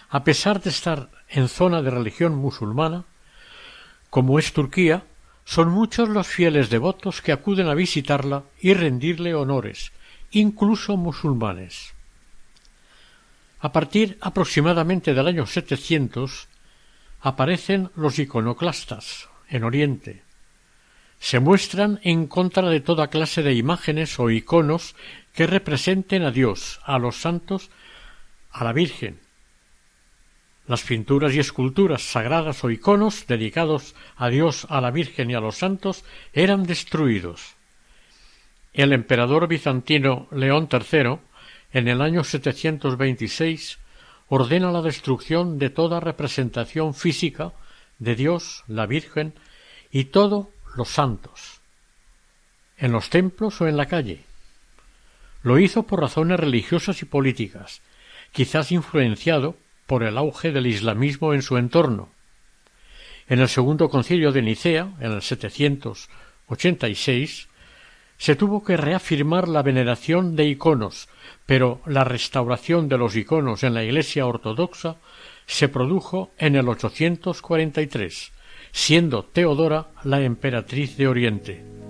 a 0.09 0.25
pesar 0.25 0.63
de 0.63 0.71
estar 0.71 1.11
en 1.29 1.49
zona 1.49 1.83
de 1.83 1.91
religión 1.91 2.35
musulmana, 2.37 3.05
como 4.11 4.39
es 4.39 4.53
Turquía, 4.53 5.03
son 5.45 5.69
muchos 5.69 6.09
los 6.09 6.27
fieles 6.27 6.71
devotos 6.71 7.21
que 7.21 7.33
acuden 7.33 7.69
a 7.69 7.75
visitarla 7.75 8.45
y 8.61 8.73
rendirle 8.73 9.35
honores, 9.35 9.93
incluso 10.31 10.97
musulmanes. 10.97 11.93
A 13.61 13.73
partir 13.73 14.17
aproximadamente 14.21 15.15
del 15.15 15.27
año 15.27 15.47
700 15.47 16.49
aparecen 17.21 17.91
los 17.97 18.19
iconoclastas 18.19 19.29
en 19.49 19.65
Oriente. 19.65 20.23
Se 21.19 21.41
muestran 21.41 22.01
en 22.03 22.27
contra 22.27 22.69
de 22.69 22.81
toda 22.81 23.09
clase 23.09 23.43
de 23.43 23.55
imágenes 23.55 24.19
o 24.19 24.31
iconos 24.31 24.95
que 25.33 25.47
representen 25.47 26.23
a 26.23 26.31
Dios, 26.31 26.81
a 26.85 26.99
los 26.99 27.17
santos, 27.17 27.71
a 28.51 28.65
la 28.65 28.73
Virgen, 28.73 29.19
las 30.67 30.83
pinturas 30.83 31.35
y 31.35 31.41
esculturas 31.41 32.03
sagradas 32.03 32.65
o 32.65 32.71
iconos 32.71 33.27
dedicados 33.27 33.95
a 34.17 34.29
Dios, 34.29 34.67
a 34.71 34.81
la 34.81 34.91
Virgen 34.91 35.31
y 35.31 35.35
a 35.35 35.41
los 35.41 35.57
santos 35.57 36.05
eran 36.33 36.65
destruidos. 36.65 37.55
El 38.73 38.93
emperador 38.93 39.47
bizantino 39.47 40.27
León 40.33 40.69
III, 40.71 41.19
en 41.73 41.89
el 41.89 42.01
año 42.01 42.25
726, 42.25 43.79
ordena 44.29 44.73
la 44.73 44.81
destrucción 44.83 45.59
de 45.59 45.71
toda 45.71 46.01
representación 46.01 46.95
física 46.95 47.53
de 47.99 48.15
Dios, 48.15 48.65
la 48.67 48.87
Virgen 48.87 49.35
y 49.91 50.05
todos 50.05 50.47
los 50.77 50.89
santos, 50.89 51.61
en 52.77 52.93
los 52.93 53.11
templos 53.11 53.61
o 53.61 53.69
en 53.69 53.77
la 53.77 53.87
calle. 53.87 54.25
Lo 55.43 55.59
hizo 55.59 55.83
por 55.85 56.01
razones 56.01 56.41
religiosas 56.41 57.03
y 57.03 57.05
políticas, 57.05 57.83
quizás 58.33 58.73
influenciado 58.73 59.57
por 59.87 60.03
el 60.03 60.19
auge 60.19 60.51
del 60.53 60.67
islamismo 60.67 61.35
en 61.35 61.43
su 61.43 61.59
entorno. 61.59 62.09
En 63.29 63.39
el 63.41 63.49
segundo 63.49 63.89
concilio 63.89 64.33
de 64.33 64.43
Nicea, 64.43 64.93
en 65.01 65.13
el 65.13 65.23
786, 65.23 67.49
se 68.25 68.37
tuvo 68.37 68.65
que 68.65 68.79
reafirmar 68.79 69.49
la 69.49 69.63
veneración 69.63 70.35
de 70.35 70.47
iconos, 70.47 71.11
pero 71.45 71.83
la 71.85 72.05
restauración 72.05 72.89
de 72.89 72.97
los 72.97 73.17
iconos 73.17 73.63
en 73.65 73.75
la 73.75 73.85
Iglesia 73.85 74.27
ortodoxa 74.27 74.97
se 75.45 75.69
produjo 75.69 76.31
en 76.39 76.57
el 76.57 76.67
843, 76.71 78.33
siendo 78.73 79.25
Teodora 79.25 79.89
la 80.05 80.23
emperatriz 80.23 80.97
de 80.97 81.07
Oriente. 81.07 81.84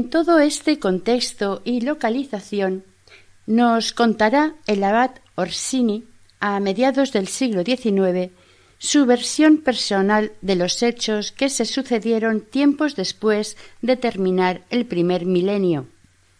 En 0.00 0.08
todo 0.08 0.38
este 0.38 0.78
contexto 0.78 1.60
y 1.62 1.82
localización 1.82 2.84
nos 3.44 3.92
contará 3.92 4.54
el 4.66 4.82
abad 4.82 5.10
Orsini, 5.34 6.04
a 6.40 6.58
mediados 6.58 7.12
del 7.12 7.28
siglo 7.28 7.64
XIX, 7.64 8.32
su 8.78 9.04
versión 9.04 9.58
personal 9.58 10.32
de 10.40 10.56
los 10.56 10.82
hechos 10.82 11.32
que 11.32 11.50
se 11.50 11.66
sucedieron 11.66 12.40
tiempos 12.40 12.96
después 12.96 13.58
de 13.82 13.98
terminar 13.98 14.62
el 14.70 14.86
primer 14.86 15.26
milenio, 15.26 15.86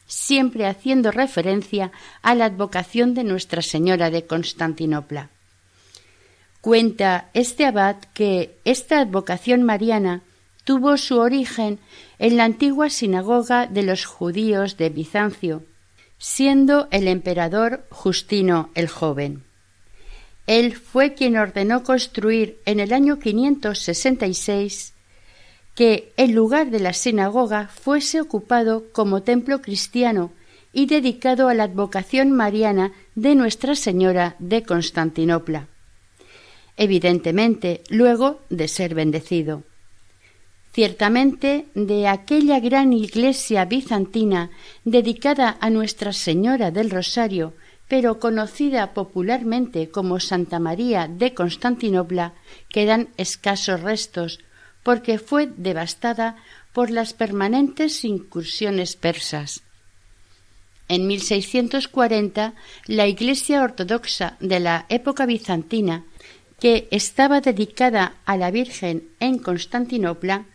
siempre 0.07 0.65
haciendo 0.67 1.11
referencia 1.11 1.93
a 2.23 2.35
la 2.35 2.47
advocación 2.47 3.13
de 3.13 3.25
Nuestra 3.25 3.61
Señora 3.61 4.09
de 4.09 4.25
Constantinopla. 4.25 5.29
Cuenta 6.63 7.29
este 7.35 7.67
abad 7.67 7.97
que 8.15 8.59
esta 8.65 9.01
advocación 9.01 9.65
mariana 9.65 10.23
tuvo 10.65 10.97
su 10.97 11.19
origen 11.19 11.79
en 12.19 12.37
la 12.37 12.45
antigua 12.45 12.91
sinagoga 12.91 13.67
de 13.67 13.83
los 13.83 14.05
judíos 14.05 14.77
de 14.77 14.91
Bizancio, 14.91 15.63
siendo 16.19 16.89
el 16.91 17.09
emperador 17.09 17.87
Justino 17.91 18.71
el 18.75 18.89
joven. 18.89 19.43
Él 20.47 20.75
fue 20.75 21.15
quien 21.15 21.37
ordenó 21.37 21.83
construir 21.83 22.59
en 22.67 22.81
el 22.81 22.93
año 22.93 23.19
566 23.19 24.95
que 25.75 26.13
el 26.17 26.33
lugar 26.33 26.71
de 26.71 26.81
la 26.81 26.93
sinagoga 26.93 27.69
fuese 27.69 28.21
ocupado 28.21 28.85
como 28.93 29.23
templo 29.23 29.63
cristiano 29.63 30.33
y 30.73 30.87
dedicado 30.87 31.49
a 31.49 31.55
la 31.55 31.65
advocación 31.65 32.33
mariana 32.33 32.93
de 33.15 33.35
Nuestra 33.35 33.75
Señora 33.75 34.37
de 34.39 34.63
Constantinopla. 34.63 35.69
Evidentemente, 36.77 37.83
luego 37.89 38.41
de 38.51 38.69
ser 38.69 38.95
bendecido. 38.95 39.63
Ciertamente, 40.81 41.67
de 41.75 42.09
aquella 42.09 42.59
gran 42.59 42.95
iglesia 42.95 43.67
bizantina 43.67 44.49
dedicada 44.87 45.59
a 45.61 45.69
Nuestra 45.69 46.15
Señora 46.15 46.71
del 46.71 46.89
Rosario, 46.89 47.53
pero 47.87 48.19
conocida 48.19 48.95
popularmente 48.95 49.91
como 49.91 50.21
Santa 50.21 50.59
María 50.59 51.07
de 51.07 51.35
Constantinopla, 51.35 52.33
quedan 52.71 53.11
escasos 53.19 53.83
restos, 53.83 54.39
porque 54.83 55.19
fue 55.19 55.51
devastada 55.55 56.37
por 56.73 56.89
las 56.89 57.13
permanentes 57.13 58.03
incursiones 58.03 58.97
persas. 58.97 59.63
En 60.89 61.07
1640, 61.07 62.55
la 62.87 63.07
Iglesia 63.07 63.63
ortodoxa 63.63 64.39
de 64.41 64.61
la 64.61 64.87
época 64.89 65.27
bizantina, 65.27 66.05
que 66.59 66.89
estaba 66.91 67.43
dedicada 67.43 68.15
a 68.25 68.39
la 68.39 68.51
Virgen 68.51 69.11
en 69.21 69.39
Constantinopla, 69.39 70.47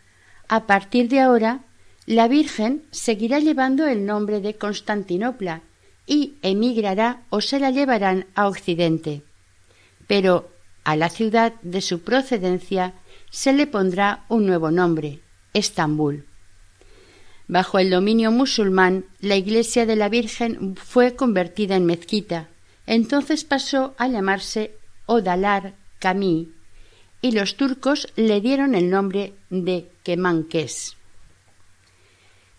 a 0.47 0.67
partir 0.67 1.09
de 1.09 1.19
ahora, 1.19 1.61
la 2.05 2.27
Virgen 2.27 2.83
seguirá 2.91 3.39
llevando 3.39 3.87
el 3.87 4.05
nombre 4.05 4.39
de 4.41 4.55
Constantinopla 4.55 5.61
y 6.05 6.35
emigrará 6.41 7.23
o 7.29 7.41
se 7.41 7.59
la 7.59 7.71
llevarán 7.71 8.27
a 8.35 8.47
Occidente. 8.47 9.23
Pero 10.07 10.49
a 10.83 10.95
la 10.95 11.09
ciudad 11.09 11.53
de 11.63 11.81
su 11.81 12.01
procedencia 12.01 12.93
se 13.31 13.53
le 13.53 13.65
pondrá 13.65 14.23
un 14.29 14.45
nuevo 14.45 14.69
nombre, 14.69 15.19
Estambul. 15.53 16.25
Bajo 17.47 17.79
el 17.79 17.89
dominio 17.89 18.31
musulmán, 18.31 19.05
la 19.19 19.35
iglesia 19.35 19.85
de 19.85 19.95
la 19.95 20.09
Virgen 20.09 20.75
fue 20.75 21.15
convertida 21.15 21.75
en 21.75 21.85
mezquita. 21.85 22.49
Entonces 22.87 23.43
pasó 23.43 23.95
a 23.97 24.07
llamarse 24.07 24.77
Odalar 25.05 25.73
Cami 25.99 26.51
y 27.21 27.31
los 27.31 27.55
turcos 27.55 28.07
le 28.15 28.41
dieron 28.41 28.75
el 28.75 28.89
nombre 28.89 29.33
de 29.49 29.89
Kemanques. 30.05 30.95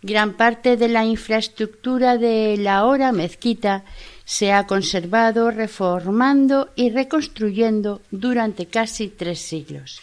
Gran 0.03 0.35
parte 0.35 0.77
de 0.77 0.89
la 0.89 1.05
infraestructura 1.05 2.19
de 2.19 2.57
la 2.59 2.79
ahora 2.79 3.13
mezquita 3.13 3.85
se 4.25 4.53
ha 4.53 4.67
conservado, 4.67 5.51
reformando 5.51 6.71
y 6.75 6.91
reconstruyendo 6.91 8.03
durante 8.11 8.67
casi 8.67 9.09
tres 9.09 9.39
siglos. 9.39 10.03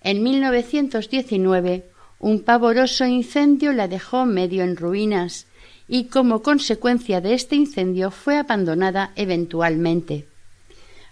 En 0.00 0.22
1919, 0.22 1.90
un 2.20 2.42
pavoroso 2.44 3.04
incendio 3.04 3.72
la 3.72 3.88
dejó 3.88 4.24
medio 4.24 4.62
en 4.62 4.76
ruinas 4.76 5.46
y 5.88 6.04
como 6.04 6.42
consecuencia 6.42 7.20
de 7.20 7.34
este 7.34 7.56
incendio 7.56 8.10
fue 8.12 8.36
abandonada 8.36 9.12
eventualmente. 9.16 10.26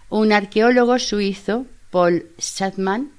Un 0.09 0.31
arqueólogo 0.31 0.99
suizo, 0.99 1.65
Paul 1.91 2.27
Schatzmann, 2.39 3.16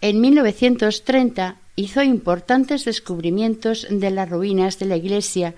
en 0.00 0.20
1930 0.20 1.56
hizo 1.76 2.02
importantes 2.02 2.84
descubrimientos 2.84 3.86
de 3.90 4.10
las 4.10 4.28
ruinas 4.28 4.78
de 4.78 4.86
la 4.86 4.96
iglesia 4.96 5.54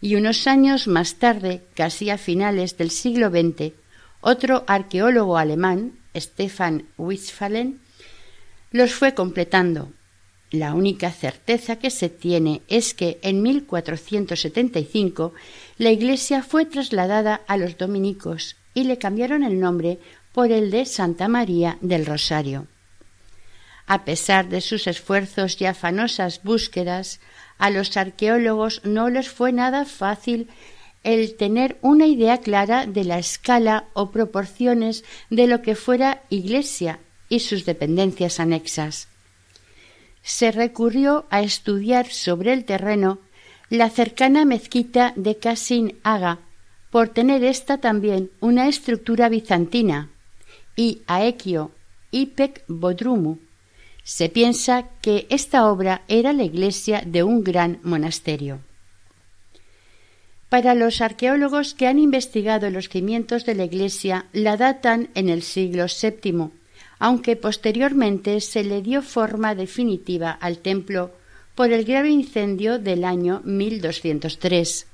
y 0.00 0.16
unos 0.16 0.46
años 0.46 0.86
más 0.88 1.16
tarde, 1.16 1.62
casi 1.74 2.10
a 2.10 2.18
finales 2.18 2.76
del 2.76 2.90
siglo 2.90 3.30
XX, 3.30 3.72
otro 4.20 4.64
arqueólogo 4.66 5.38
alemán, 5.38 5.92
Stefan 6.14 6.84
Westphalen, 6.98 7.80
los 8.72 8.92
fue 8.92 9.14
completando. 9.14 9.90
La 10.50 10.74
única 10.74 11.10
certeza 11.10 11.76
que 11.76 11.90
se 11.90 12.08
tiene 12.08 12.62
es 12.68 12.94
que 12.94 13.18
en 13.22 13.42
1475 13.42 15.32
la 15.78 15.90
iglesia 15.90 16.42
fue 16.42 16.64
trasladada 16.64 17.42
a 17.46 17.56
los 17.56 17.78
dominicos 17.78 18.56
y 18.74 18.84
le 18.84 18.98
cambiaron 18.98 19.42
el 19.42 19.58
nombre 19.58 19.98
por 20.32 20.52
el 20.52 20.70
de 20.70 20.86
Santa 20.86 21.28
María 21.28 21.78
del 21.80 22.06
Rosario. 22.06 22.66
A 23.86 24.04
pesar 24.04 24.48
de 24.48 24.60
sus 24.60 24.86
esfuerzos 24.86 25.60
y 25.60 25.66
afanosas 25.66 26.42
búsquedas, 26.42 27.20
a 27.58 27.70
los 27.70 27.96
arqueólogos 27.96 28.80
no 28.84 29.08
les 29.08 29.28
fue 29.28 29.52
nada 29.52 29.84
fácil 29.84 30.48
el 31.04 31.36
tener 31.36 31.78
una 31.82 32.06
idea 32.06 32.38
clara 32.38 32.84
de 32.84 33.04
la 33.04 33.18
escala 33.18 33.84
o 33.92 34.10
proporciones 34.10 35.04
de 35.30 35.46
lo 35.46 35.62
que 35.62 35.76
fuera 35.76 36.22
iglesia 36.30 36.98
y 37.28 37.40
sus 37.40 37.64
dependencias 37.64 38.40
anexas. 38.40 39.08
Se 40.22 40.50
recurrió 40.50 41.26
a 41.30 41.42
estudiar 41.42 42.10
sobre 42.10 42.52
el 42.52 42.64
terreno 42.64 43.20
la 43.70 43.88
cercana 43.88 44.44
mezquita 44.44 45.12
de 45.14 45.38
Casin 45.38 45.96
Aga, 46.02 46.40
por 46.90 47.08
tener 47.08 47.44
ésta 47.44 47.78
también 47.78 48.30
una 48.40 48.68
estructura 48.68 49.28
bizantina, 49.28 50.10
y 50.74 51.02
a 51.06 51.24
Equio 51.24 51.70
y 52.10 52.26
Pec 52.26 52.64
Bodrumu. 52.66 53.45
Se 54.06 54.28
piensa 54.28 54.84
que 55.02 55.26
esta 55.30 55.66
obra 55.66 56.02
era 56.06 56.32
la 56.32 56.44
iglesia 56.44 57.02
de 57.04 57.24
un 57.24 57.42
gran 57.42 57.80
monasterio. 57.82 58.60
Para 60.48 60.76
los 60.76 61.00
arqueólogos 61.00 61.74
que 61.74 61.88
han 61.88 61.98
investigado 61.98 62.70
los 62.70 62.88
cimientos 62.88 63.44
de 63.44 63.56
la 63.56 63.64
iglesia, 63.64 64.26
la 64.32 64.56
datan 64.56 65.08
en 65.16 65.28
el 65.28 65.42
siglo 65.42 65.86
VII, 65.86 66.50
aunque 67.00 67.34
posteriormente 67.34 68.40
se 68.40 68.62
le 68.62 68.80
dio 68.80 69.02
forma 69.02 69.56
definitiva 69.56 70.30
al 70.30 70.58
templo 70.58 71.10
por 71.56 71.72
el 71.72 71.84
grave 71.84 72.10
incendio 72.10 72.78
del 72.78 73.02
año 73.04 73.42
1203. 73.44 74.86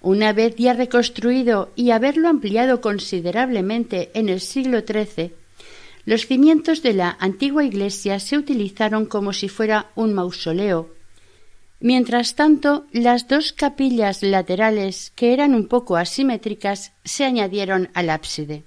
Una 0.00 0.32
vez 0.32 0.56
ya 0.56 0.72
reconstruido 0.72 1.72
y 1.76 1.90
haberlo 1.90 2.30
ampliado 2.30 2.80
considerablemente 2.80 4.10
en 4.14 4.30
el 4.30 4.40
siglo 4.40 4.80
XIII, 4.80 5.34
los 6.08 6.26
cimientos 6.26 6.82
de 6.82 6.94
la 6.94 7.18
antigua 7.20 7.64
iglesia 7.64 8.18
se 8.18 8.38
utilizaron 8.38 9.04
como 9.04 9.34
si 9.34 9.50
fuera 9.50 9.90
un 9.94 10.14
mausoleo. 10.14 10.88
Mientras 11.80 12.34
tanto, 12.34 12.86
las 12.92 13.28
dos 13.28 13.52
capillas 13.52 14.22
laterales, 14.22 15.12
que 15.14 15.34
eran 15.34 15.54
un 15.54 15.68
poco 15.68 15.98
asimétricas, 15.98 16.92
se 17.04 17.26
añadieron 17.26 17.90
al 17.92 18.08
ábside. 18.08 18.64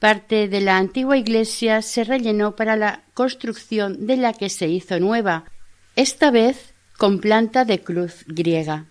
Parte 0.00 0.48
de 0.48 0.60
la 0.60 0.76
antigua 0.76 1.16
iglesia 1.16 1.80
se 1.80 2.04
rellenó 2.04 2.56
para 2.56 2.76
la 2.76 3.04
construcción 3.14 4.06
de 4.06 4.18
la 4.18 4.34
que 4.34 4.50
se 4.50 4.68
hizo 4.68 5.00
nueva, 5.00 5.46
esta 5.96 6.30
vez 6.30 6.74
con 6.98 7.20
planta 7.20 7.64
de 7.64 7.80
cruz 7.80 8.24
griega. 8.26 8.84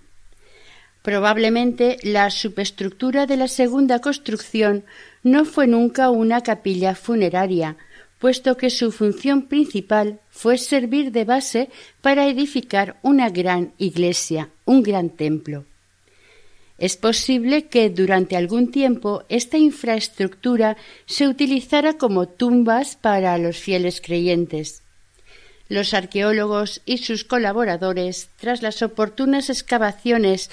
Probablemente 1.04 1.98
la 2.02 2.32
subestructura 2.32 3.28
de 3.28 3.38
la 3.38 3.48
segunda 3.48 4.00
construcción 4.00 4.86
no 5.24 5.46
fue 5.46 5.68
nunca 5.68 6.10
una 6.10 6.42
capilla 6.42 6.96
funeraria, 6.96 7.78
puesto 8.20 8.56
que 8.56 8.70
su 8.70 8.92
función 8.92 9.48
principal 9.48 10.20
fue 10.30 10.58
servir 10.58 11.12
de 11.12 11.26
base 11.26 11.70
para 12.02 12.28
edificar 12.28 13.00
una 13.02 13.30
gran 13.30 13.74
iglesia, 13.78 14.50
un 14.66 14.84
gran 14.84 15.10
templo. 15.10 15.66
Es 16.78 16.98
posible 16.98 17.68
que 17.68 17.92
durante 17.92 18.36
algún 18.36 18.72
tiempo 18.72 19.24
esta 19.30 19.58
infraestructura 19.58 20.78
se 21.06 21.28
utilizara 21.28 21.94
como 21.94 22.28
tumbas 22.28 22.96
para 22.96 23.38
los 23.38 23.58
fieles 23.58 24.02
creyentes. 24.02 24.82
Los 25.70 25.94
arqueólogos 25.94 26.82
y 26.86 26.98
sus 26.98 27.24
colaboradores, 27.24 28.30
tras 28.40 28.64
las 28.64 28.82
oportunas 28.82 29.50
excavaciones 29.50 30.50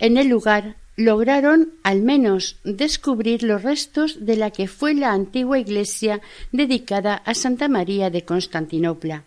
en 0.00 0.16
el 0.16 0.26
lugar, 0.26 0.76
lograron 1.00 1.72
al 1.82 2.02
menos 2.02 2.56
descubrir 2.62 3.42
los 3.42 3.62
restos 3.62 4.26
de 4.26 4.36
la 4.36 4.50
que 4.50 4.68
fue 4.68 4.92
la 4.92 5.12
antigua 5.12 5.58
iglesia 5.58 6.20
dedicada 6.52 7.14
a 7.14 7.32
Santa 7.32 7.68
María 7.68 8.10
de 8.10 8.26
Constantinopla 8.26 9.24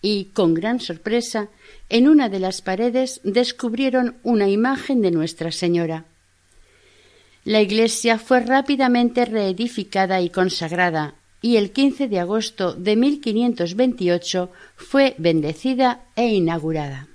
y, 0.00 0.26
con 0.26 0.54
gran 0.54 0.78
sorpresa, 0.78 1.48
en 1.88 2.06
una 2.06 2.28
de 2.28 2.38
las 2.38 2.62
paredes 2.62 3.20
descubrieron 3.24 4.18
una 4.22 4.48
imagen 4.48 5.02
de 5.02 5.10
Nuestra 5.10 5.50
Señora. 5.50 6.04
La 7.42 7.62
iglesia 7.62 8.20
fue 8.20 8.38
rápidamente 8.38 9.24
reedificada 9.24 10.20
y 10.20 10.30
consagrada, 10.30 11.14
y 11.42 11.56
el 11.56 11.72
15 11.72 12.06
de 12.06 12.20
agosto 12.20 12.74
de 12.74 12.94
1528 12.94 14.52
fue 14.76 15.16
bendecida 15.18 16.04
e 16.14 16.28
inaugurada. 16.28 17.07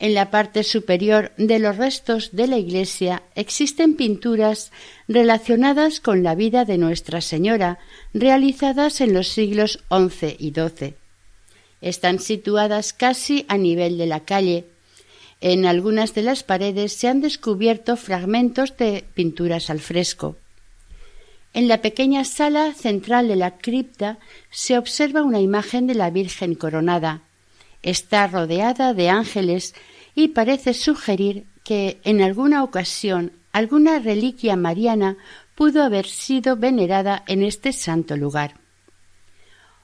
En 0.00 0.14
la 0.14 0.30
parte 0.30 0.64
superior 0.64 1.30
de 1.36 1.58
los 1.58 1.76
restos 1.76 2.30
de 2.32 2.46
la 2.46 2.56
iglesia 2.56 3.22
existen 3.34 3.96
pinturas 3.96 4.72
relacionadas 5.08 6.00
con 6.00 6.22
la 6.22 6.34
vida 6.34 6.64
de 6.64 6.78
Nuestra 6.78 7.20
Señora, 7.20 7.78
realizadas 8.14 9.02
en 9.02 9.12
los 9.12 9.28
siglos 9.28 9.80
XI 9.90 10.36
y 10.38 10.52
XII. 10.52 10.94
Están 11.82 12.18
situadas 12.18 12.94
casi 12.94 13.44
a 13.48 13.58
nivel 13.58 13.98
de 13.98 14.06
la 14.06 14.20
calle. 14.20 14.64
En 15.42 15.66
algunas 15.66 16.14
de 16.14 16.22
las 16.22 16.44
paredes 16.44 16.94
se 16.94 17.08
han 17.08 17.20
descubierto 17.20 17.98
fragmentos 17.98 18.74
de 18.78 19.04
pinturas 19.12 19.68
al 19.68 19.80
fresco. 19.80 20.36
En 21.52 21.68
la 21.68 21.82
pequeña 21.82 22.24
sala 22.24 22.72
central 22.72 23.28
de 23.28 23.36
la 23.36 23.58
cripta 23.58 24.18
se 24.50 24.78
observa 24.78 25.22
una 25.22 25.40
imagen 25.40 25.86
de 25.86 25.94
la 25.94 26.08
Virgen 26.08 26.54
coronada. 26.54 27.20
Está 27.82 28.26
rodeada 28.26 28.94
de 28.94 29.08
ángeles 29.08 29.74
y 30.14 30.28
parece 30.28 30.74
sugerir 30.74 31.46
que 31.64 32.00
en 32.04 32.20
alguna 32.20 32.62
ocasión 32.62 33.32
alguna 33.52 33.98
reliquia 33.98 34.56
mariana 34.56 35.16
pudo 35.54 35.82
haber 35.82 36.06
sido 36.06 36.56
venerada 36.56 37.22
en 37.26 37.42
este 37.42 37.72
santo 37.72 38.16
lugar. 38.16 38.54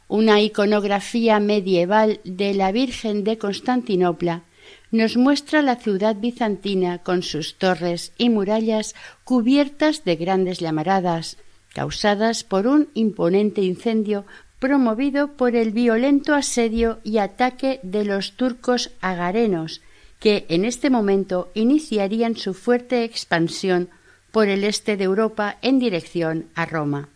Una 0.09 0.40
iconografía 0.40 1.40
medieval 1.40 2.20
de 2.24 2.54
la 2.54 2.70
Virgen 2.70 3.24
de 3.24 3.38
Constantinopla 3.38 4.42
nos 4.90 5.16
muestra 5.16 5.62
la 5.62 5.76
ciudad 5.76 6.16
bizantina 6.16 6.98
con 6.98 7.22
sus 7.22 7.59
torres 7.59 8.12
y 8.16 8.30
murallas 8.30 8.94
cubiertas 9.24 10.04
de 10.04 10.16
grandes 10.16 10.59
llamaradas, 10.61 11.38
causadas 11.74 12.44
por 12.44 12.66
un 12.66 12.88
imponente 12.94 13.62
incendio 13.62 14.24
promovido 14.58 15.32
por 15.32 15.54
el 15.54 15.72
violento 15.72 16.34
asedio 16.34 16.98
y 17.04 17.18
ataque 17.18 17.80
de 17.82 18.04
los 18.04 18.32
turcos 18.32 18.92
agarenos, 19.00 19.82
que 20.18 20.46
en 20.48 20.64
este 20.64 20.90
momento 20.90 21.50
iniciarían 21.54 22.36
su 22.36 22.54
fuerte 22.54 23.04
expansión 23.04 23.90
por 24.32 24.48
el 24.48 24.64
este 24.64 24.96
de 24.96 25.04
Europa 25.04 25.58
en 25.62 25.78
dirección 25.78 26.46
a 26.54 26.66
Roma. 26.66 27.08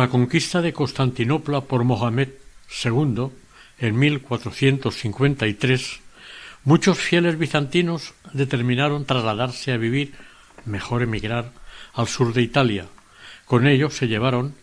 La 0.00 0.08
conquista 0.08 0.62
de 0.62 0.72
Constantinopla 0.72 1.60
por 1.60 1.84
Mohamed 1.84 2.30
II 2.82 3.26
en 3.78 3.98
1453, 3.98 6.00
muchos 6.64 6.98
fieles 6.98 7.38
bizantinos 7.38 8.14
determinaron 8.32 9.04
trasladarse 9.04 9.72
a 9.72 9.76
vivir, 9.76 10.14
mejor 10.64 11.02
emigrar, 11.02 11.52
al 11.92 12.08
sur 12.08 12.32
de 12.32 12.40
Italia. 12.40 12.86
Con 13.44 13.66
ello 13.66 13.90
se 13.90 14.08
llevaron 14.08 14.54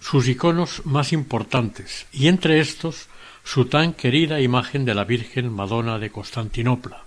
sus 0.00 0.28
iconos 0.28 0.86
más 0.86 1.12
importantes, 1.12 2.06
y 2.10 2.28
entre 2.28 2.60
estos 2.60 3.08
su 3.44 3.66
tan 3.66 3.92
querida 3.92 4.40
imagen 4.40 4.86
de 4.86 4.94
la 4.94 5.04
Virgen 5.04 5.52
Madonna 5.52 5.98
de 5.98 6.08
Constantinopla. 6.08 7.04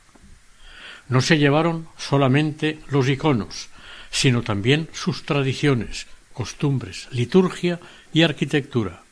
no 1.10 1.22
se 1.22 1.40
llevaron 1.40 1.88
solamente 1.98 2.82
los 2.90 3.10
iconos, 3.10 3.70
sino 4.12 4.44
también 4.44 4.90
sus 4.94 5.24
tradiciones, 5.24 6.06
costumbres, 6.34 7.08
liturgia 7.12 7.80
y 8.12 8.24
arquitectura. 8.24 9.04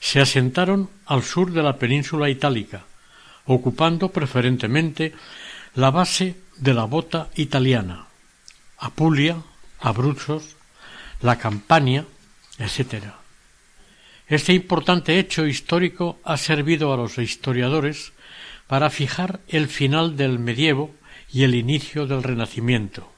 Se 0.00 0.20
asentaron 0.20 0.90
al 1.06 1.22
sur 1.22 1.52
de 1.52 1.62
la 1.62 1.78
península 1.78 2.28
itálica, 2.28 2.84
ocupando 3.46 4.10
preferentemente 4.10 5.12
la 5.74 5.90
base 5.90 6.36
de 6.58 6.74
la 6.74 6.84
bota 6.84 7.28
italiana, 7.36 8.06
Apulia, 8.78 9.36
Abruzos, 9.80 10.56
la 11.20 11.38
Campania, 11.38 12.04
etc. 12.58 13.04
Este 14.26 14.52
importante 14.52 15.18
hecho 15.18 15.46
histórico 15.46 16.18
ha 16.24 16.36
servido 16.36 16.92
a 16.92 16.96
los 16.96 17.18
historiadores 17.18 18.12
para 18.66 18.90
fijar 18.90 19.40
el 19.48 19.68
final 19.68 20.16
del 20.16 20.38
medievo 20.38 20.94
y 21.32 21.44
el 21.44 21.54
inicio 21.54 22.06
del 22.06 22.22
Renacimiento. 22.22 23.11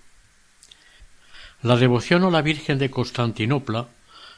La 1.64 1.77
devoción 1.77 2.24
a 2.24 2.31
la 2.31 2.42
Virgen 2.42 2.77
de 2.79 2.90
Constantinopla 2.90 3.88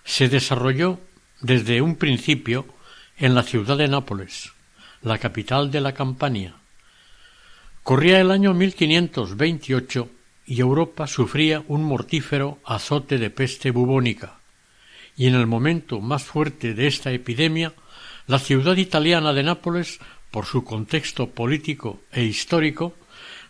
se 0.05 0.29
desarrolló 0.29 1.01
desde 1.41 1.83
un 1.83 1.97
principio 1.97 2.67
en 3.19 3.35
la 3.35 3.43
ciudad 3.43 3.77
de 3.77 3.89
Nápoles, 3.89 4.53
la 5.03 5.19
capital 5.19 5.73
de 5.73 5.81
la 5.81 5.93
Campania. 5.93 6.55
Corría 7.83 8.21
el 8.21 8.31
año 8.31 8.55
1528 8.55 10.09
y 10.47 10.61
Europa 10.61 11.09
sufría 11.09 11.65
un 11.67 11.83
mortífero 11.83 12.61
azote 12.65 13.19
de 13.19 13.31
peste 13.31 13.73
bubónica, 13.73 14.39
y 15.17 15.27
en 15.27 15.35
el 15.35 15.49
momento 15.49 16.01
más 16.01 16.23
fuerte 16.23 16.75
de 16.75 16.87
esta 16.87 17.11
epidemia, 17.11 17.73
la 18.29 18.39
ciudad 18.39 18.77
italiana 18.77 19.33
de 19.33 19.43
Nápoles, 19.43 19.99
por 20.31 20.47
su 20.47 20.63
contexto 20.63 21.29
político 21.29 21.99
e 22.13 22.23
histórico, 22.23 22.95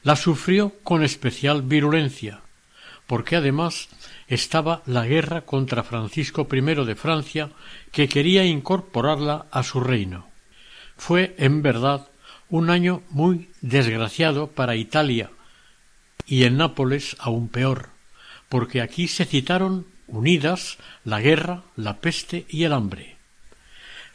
la 0.03 0.17
sufrió 0.17 0.73
con 0.83 1.05
especial 1.05 1.61
virulencia, 1.61 2.41
porque 3.07 3.37
además 3.37 3.89
estaba 4.29 4.83
la 4.87 5.07
guerra 5.07 5.43
contra 5.43 5.85
Francisco 5.85 6.47
I 6.51 6.61
de 6.61 6.97
Francia, 6.97 7.51
que 7.93 8.09
quería 8.09 8.45
incorporarla 8.45 9.47
a 9.51 9.63
su 9.63 9.81
reino. 9.81 10.29
Fue, 10.97 11.35
en 11.39 11.63
verdad, 11.63 12.09
un 12.49 12.71
año 12.71 13.03
muy 13.11 13.51
desgraciado 13.61 14.49
para 14.49 14.77
Italia, 14.77 15.31
y 16.27 16.45
en 16.45 16.57
Nápoles 16.57 17.17
aún 17.21 17.49
peor, 17.49 17.91
porque 18.49 18.81
aquí 18.81 19.07
se 19.07 19.25
citaron 19.25 19.87
unidas 20.09 20.79
la 21.05 21.21
guerra, 21.21 21.63
la 21.77 22.01
peste 22.01 22.47
y 22.49 22.65
el 22.65 22.73
hambre. 22.73 23.17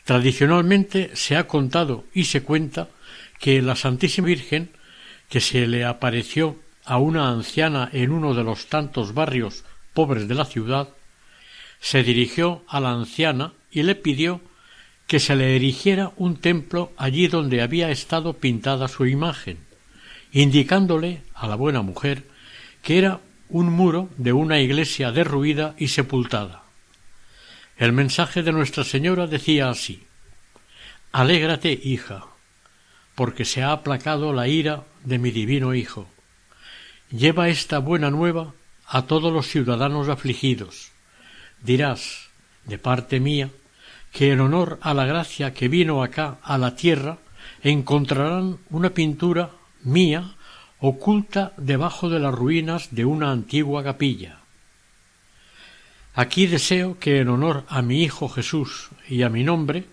Tradicionalmente 0.03 1.11
se 1.15 1.37
ha 1.37 1.47
contado 1.47 2.05
y 2.13 2.25
se 2.25 2.43
cuenta 2.43 2.89
que 3.39 3.61
la 3.61 3.75
Santísima 3.75 4.27
Virgen, 4.27 4.71
que 5.29 5.39
se 5.39 5.67
le 5.67 5.85
apareció 5.85 6.57
a 6.91 6.97
una 6.97 7.29
anciana 7.29 7.89
en 7.93 8.11
uno 8.11 8.33
de 8.33 8.43
los 8.43 8.65
tantos 8.65 9.13
barrios 9.13 9.63
pobres 9.93 10.27
de 10.27 10.35
la 10.35 10.43
ciudad, 10.43 10.89
se 11.79 12.03
dirigió 12.03 12.65
a 12.67 12.81
la 12.81 12.91
anciana 12.91 13.53
y 13.71 13.83
le 13.83 13.95
pidió 13.95 14.41
que 15.07 15.21
se 15.21 15.37
le 15.37 15.55
erigiera 15.55 16.11
un 16.17 16.35
templo 16.35 16.91
allí 16.97 17.29
donde 17.29 17.61
había 17.61 17.91
estado 17.91 18.33
pintada 18.33 18.89
su 18.89 19.05
imagen, 19.05 19.59
indicándole 20.33 21.23
a 21.33 21.47
la 21.47 21.55
buena 21.55 21.81
mujer 21.81 22.25
que 22.81 22.97
era 22.97 23.21
un 23.47 23.71
muro 23.71 24.09
de 24.17 24.33
una 24.33 24.59
iglesia 24.59 25.13
derruida 25.13 25.75
y 25.77 25.87
sepultada. 25.87 26.63
El 27.77 27.93
mensaje 27.93 28.43
de 28.43 28.51
Nuestra 28.51 28.83
Señora 28.83 29.27
decía 29.27 29.69
así 29.69 30.03
Alégrate, 31.13 31.71
hija, 31.71 32.25
porque 33.15 33.45
se 33.45 33.63
ha 33.63 33.71
aplacado 33.71 34.33
la 34.33 34.49
ira 34.49 34.83
de 35.05 35.19
mi 35.19 35.31
divino 35.31 35.73
Hijo. 35.73 36.09
Lleva 37.11 37.49
esta 37.49 37.79
buena 37.79 38.09
nueva 38.09 38.53
a 38.87 39.03
todos 39.03 39.33
los 39.33 39.47
ciudadanos 39.47 40.07
afligidos. 40.07 40.91
Dirás, 41.61 42.29
de 42.65 42.77
parte 42.77 43.19
mía, 43.19 43.49
que 44.13 44.31
en 44.31 44.39
honor 44.39 44.79
a 44.81 44.93
la 44.93 45.05
gracia 45.05 45.53
que 45.53 45.67
vino 45.67 46.03
acá 46.03 46.37
a 46.41 46.57
la 46.57 46.75
tierra, 46.75 47.17
encontrarán 47.63 48.59
una 48.69 48.91
pintura 48.91 49.51
mía 49.83 50.35
oculta 50.79 51.53
debajo 51.57 52.09
de 52.09 52.19
las 52.19 52.33
ruinas 52.33 52.95
de 52.95 53.05
una 53.05 53.31
antigua 53.31 53.83
capilla. 53.83 54.39
Aquí 56.13 56.47
deseo 56.47 56.97
que 56.99 57.19
en 57.19 57.29
honor 57.29 57.65
a 57.67 57.81
mi 57.81 58.03
Hijo 58.03 58.27
Jesús 58.29 58.89
y 59.07 59.23
a 59.23 59.29
mi 59.29 59.43
nombre 59.43 59.85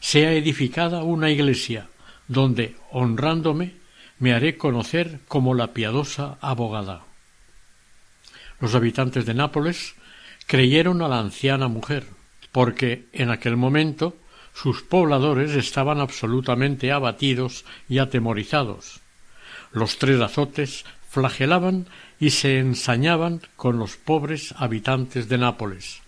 sea 0.00 0.32
edificada 0.32 1.02
una 1.02 1.30
iglesia 1.30 1.88
donde, 2.26 2.76
honrándome, 2.90 3.77
me 4.18 4.32
haré 4.34 4.56
conocer 4.56 5.20
como 5.28 5.54
la 5.54 5.72
piadosa 5.72 6.38
abogada. 6.40 7.04
Los 8.60 8.74
habitantes 8.74 9.26
de 9.26 9.34
Nápoles 9.34 9.94
creyeron 10.46 11.02
a 11.02 11.08
la 11.08 11.20
anciana 11.20 11.68
mujer, 11.68 12.06
porque 12.50 13.06
en 13.12 13.30
aquel 13.30 13.56
momento 13.56 14.16
sus 14.54 14.82
pobladores 14.82 15.52
estaban 15.52 16.00
absolutamente 16.00 16.90
abatidos 16.90 17.64
y 17.88 17.98
atemorizados. 17.98 19.00
Los 19.72 19.98
tres 19.98 20.20
azotes 20.20 20.84
flagelaban 21.08 21.86
y 22.18 22.30
se 22.30 22.58
ensañaban 22.58 23.42
con 23.56 23.78
los 23.78 23.96
pobres 23.96 24.54
habitantes 24.56 25.28
de 25.28 25.38
Nápoles. 25.38 26.02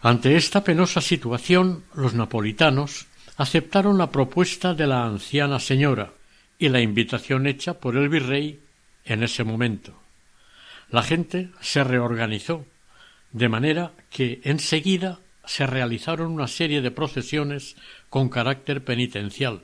Ante 0.00 0.36
esta 0.36 0.62
penosa 0.62 1.00
situación, 1.00 1.82
los 1.94 2.14
napolitanos 2.14 3.06
aceptaron 3.36 3.98
la 3.98 4.10
propuesta 4.10 4.74
de 4.74 4.86
la 4.86 5.04
anciana 5.04 5.58
señora 5.58 6.12
y 6.64 6.70
la 6.70 6.80
invitación 6.80 7.46
hecha 7.46 7.74
por 7.74 7.94
el 7.94 8.08
virrey 8.08 8.58
en 9.04 9.22
ese 9.22 9.44
momento. 9.44 10.00
La 10.88 11.02
gente 11.02 11.50
se 11.60 11.84
reorganizó, 11.84 12.64
de 13.32 13.50
manera 13.50 13.92
que 14.08 14.40
enseguida 14.44 15.20
se 15.44 15.66
realizaron 15.66 16.32
una 16.32 16.48
serie 16.48 16.80
de 16.80 16.90
procesiones 16.90 17.76
con 18.08 18.30
carácter 18.30 18.82
penitencial, 18.82 19.62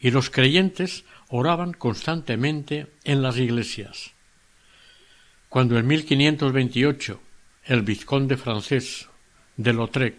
y 0.00 0.10
los 0.10 0.30
creyentes 0.30 1.04
oraban 1.28 1.74
constantemente 1.74 2.86
en 3.04 3.20
las 3.20 3.36
iglesias. 3.36 4.12
Cuando 5.50 5.78
en 5.78 5.86
1528 5.86 7.20
el 7.66 7.82
vizconde 7.82 8.38
francés 8.38 9.06
de 9.58 9.74
Lautrec 9.74 10.16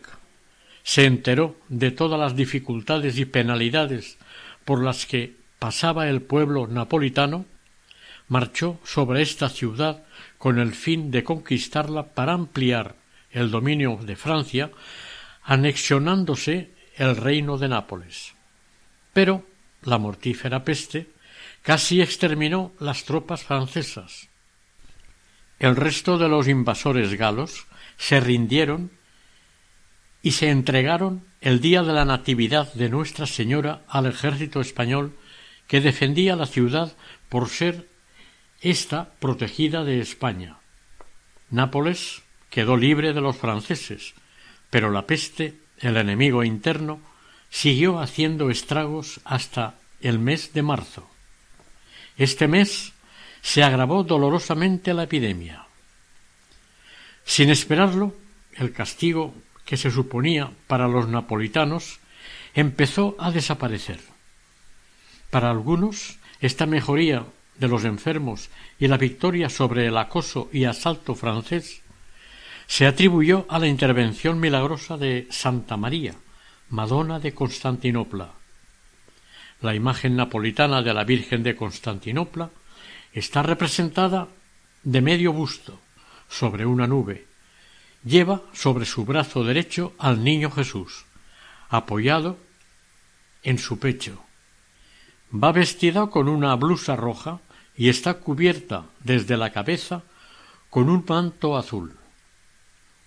se 0.83 1.05
enteró 1.05 1.57
de 1.69 1.89
todas 1.89 2.19
las 2.19 2.35
dificultades 2.35 3.17
y 3.17 3.25
penalidades 3.25 4.19
por 4.63 4.83
las 4.83 5.07
que 5.07 5.41
pasaba 5.63 6.09
el 6.09 6.21
pueblo 6.21 6.67
napolitano, 6.67 7.45
marchó 8.27 8.81
sobre 8.83 9.21
esta 9.21 9.47
ciudad 9.47 10.03
con 10.37 10.59
el 10.59 10.73
fin 10.73 11.09
de 11.09 11.23
conquistarla 11.23 12.07
para 12.07 12.33
ampliar 12.33 12.97
el 13.31 13.49
dominio 13.49 13.97
de 14.03 14.17
Francia, 14.17 14.71
anexionándose 15.41 16.73
el 16.97 17.15
reino 17.15 17.57
de 17.57 17.69
Nápoles. 17.69 18.33
Pero 19.13 19.45
la 19.83 19.97
mortífera 19.99 20.65
peste 20.65 21.07
casi 21.61 22.01
exterminó 22.01 22.73
las 22.81 23.05
tropas 23.05 23.43
francesas. 23.43 24.27
El 25.59 25.77
resto 25.77 26.17
de 26.17 26.27
los 26.27 26.49
invasores 26.49 27.13
galos 27.13 27.67
se 27.95 28.19
rindieron 28.19 28.91
y 30.21 30.31
se 30.31 30.49
entregaron 30.49 31.23
el 31.39 31.61
día 31.61 31.83
de 31.83 31.93
la 31.93 32.03
Natividad 32.03 32.73
de 32.73 32.89
Nuestra 32.89 33.25
Señora 33.27 33.83
al 33.87 34.07
ejército 34.07 34.59
español 34.59 35.15
que 35.67 35.81
defendía 35.81 36.35
la 36.35 36.45
ciudad 36.45 36.93
por 37.29 37.49
ser 37.49 37.87
ésta 38.61 39.11
protegida 39.19 39.83
de 39.83 39.99
España. 39.99 40.57
Nápoles 41.49 42.23
quedó 42.49 42.77
libre 42.77 43.13
de 43.13 43.21
los 43.21 43.37
franceses, 43.37 44.13
pero 44.69 44.91
la 44.91 45.05
peste, 45.05 45.55
el 45.79 45.97
enemigo 45.97 46.43
interno, 46.43 46.99
siguió 47.49 47.99
haciendo 47.99 48.49
estragos 48.49 49.19
hasta 49.23 49.75
el 50.01 50.19
mes 50.19 50.53
de 50.53 50.63
marzo. 50.63 51.09
Este 52.17 52.47
mes 52.47 52.93
se 53.41 53.63
agravó 53.63 54.03
dolorosamente 54.03 54.93
la 54.93 55.03
epidemia. 55.03 55.65
Sin 57.25 57.49
esperarlo, 57.49 58.15
el 58.53 58.71
castigo 58.73 59.33
que 59.65 59.77
se 59.77 59.91
suponía 59.91 60.51
para 60.67 60.87
los 60.87 61.07
napolitanos 61.07 61.99
empezó 62.53 63.15
a 63.19 63.31
desaparecer. 63.31 64.12
Para 65.33 65.49
algunos, 65.49 66.19
esta 66.41 66.67
mejoría 66.67 67.25
de 67.57 67.67
los 67.67 67.85
enfermos 67.85 68.51
y 68.77 68.87
la 68.87 68.97
victoria 68.97 69.49
sobre 69.49 69.87
el 69.87 69.97
acoso 69.97 70.47
y 70.53 70.65
asalto 70.65 71.15
francés 71.15 71.81
se 72.67 72.85
atribuyó 72.85 73.47
a 73.49 73.57
la 73.57 73.65
intervención 73.65 74.39
milagrosa 74.39 74.95
de 74.95 75.25
Santa 75.31 75.75
María, 75.75 76.13
Madonna 76.69 77.17
de 77.17 77.33
Constantinopla. 77.33 78.29
La 79.61 79.73
imagen 79.73 80.15
napolitana 80.15 80.83
de 80.83 80.93
la 80.93 81.03
Virgen 81.03 81.41
de 81.41 81.55
Constantinopla 81.55 82.51
está 83.11 83.41
representada 83.41 84.27
de 84.83 85.01
medio 85.01 85.33
busto 85.33 85.79
sobre 86.29 86.67
una 86.67 86.85
nube. 86.85 87.25
Lleva 88.05 88.43
sobre 88.53 88.85
su 88.85 89.03
brazo 89.03 89.43
derecho 89.43 89.93
al 89.97 90.23
niño 90.23 90.51
Jesús, 90.51 91.05
apoyado 91.69 92.37
en 93.41 93.57
su 93.57 93.79
pecho. 93.79 94.23
Va 95.33 95.51
vestida 95.51 96.07
con 96.07 96.29
una 96.29 96.55
blusa 96.55 96.95
roja 96.95 97.39
y 97.75 97.89
está 97.89 98.15
cubierta 98.15 98.85
desde 99.03 99.35
la 99.35 99.51
cabeza 99.51 100.03
con 100.69 100.89
un 100.89 101.03
manto 101.07 101.57
azul. 101.57 101.95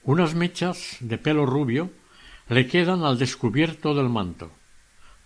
Unas 0.03 0.35
mechas 0.35 0.97
de 1.01 1.19
pelo 1.19 1.47
rubio 1.47 1.91
le 2.49 2.67
quedan 2.67 3.05
al 3.05 3.19
descubierto 3.19 3.95
del 3.95 4.09
manto. 4.09 4.51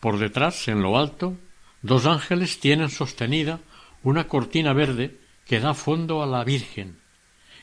Por 0.00 0.18
detrás, 0.18 0.68
en 0.68 0.82
lo 0.82 0.98
alto, 0.98 1.36
dos 1.80 2.04
ángeles 2.04 2.60
tienen 2.60 2.90
sostenida 2.90 3.60
una 4.02 4.28
cortina 4.28 4.72
verde 4.72 5.18
que 5.46 5.60
da 5.60 5.72
fondo 5.72 6.22
a 6.22 6.26
la 6.26 6.44
Virgen 6.44 7.00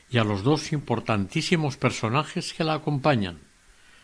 y 0.09 0.17
a 0.17 0.23
los 0.23 0.43
dos 0.43 0.71
importantísimos 0.73 1.77
personajes 1.77 2.53
que 2.53 2.63
la 2.63 2.73
acompañan, 2.73 3.39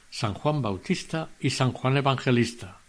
San 0.09 0.33
Juan 0.33 0.61
Bautista 0.61 1.29
y 1.39 1.49
San 1.49 1.71
Juan 1.71 1.97
Evangelista. 1.97 2.82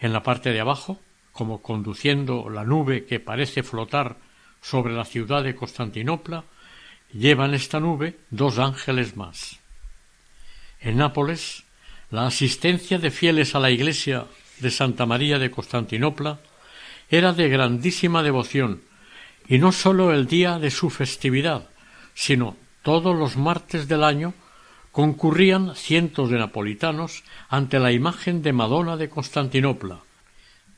En 0.00 0.12
la 0.12 0.22
parte 0.22 0.50
de 0.50 0.60
abajo, 0.60 0.98
como 1.32 1.62
conduciendo 1.62 2.48
la 2.48 2.64
nube 2.64 3.04
que 3.04 3.20
parece 3.20 3.62
flotar 3.62 4.16
sobre 4.60 4.94
la 4.94 5.04
ciudad 5.04 5.44
de 5.44 5.54
Constantinopla, 5.54 6.44
llevan 7.12 7.54
esta 7.54 7.80
nube 7.80 8.18
dos 8.30 8.58
ángeles 8.58 9.16
más. 9.16 9.60
En 10.80 10.96
Nápoles, 10.96 11.64
la 12.10 12.26
asistencia 12.26 12.98
de 12.98 13.10
fieles 13.10 13.54
a 13.54 13.60
la 13.60 13.70
iglesia 13.70 14.26
de 14.60 14.70
Santa 14.70 15.06
María 15.06 15.38
de 15.38 15.50
Constantinopla 15.50 16.40
era 17.08 17.32
de 17.32 17.48
grandísima 17.48 18.22
devoción, 18.22 18.82
y 19.48 19.58
no 19.58 19.72
sólo 19.72 20.12
el 20.12 20.26
día 20.26 20.58
de 20.58 20.70
su 20.70 20.90
festividad, 20.90 21.68
sino 22.14 22.56
todos 22.82 23.16
los 23.16 23.36
martes 23.36 23.88
del 23.88 24.04
año 24.04 24.32
concurrían 24.92 25.76
cientos 25.76 26.30
de 26.30 26.38
napolitanos 26.38 27.22
ante 27.48 27.78
la 27.78 27.92
imagen 27.92 28.42
de 28.42 28.52
Madonna 28.52 28.96
de 28.96 29.08
Constantinopla. 29.08 30.00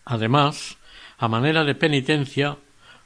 Además, 0.04 0.76
a 1.18 1.28
manera 1.28 1.64
de 1.64 1.74
penitencia, 1.74 2.58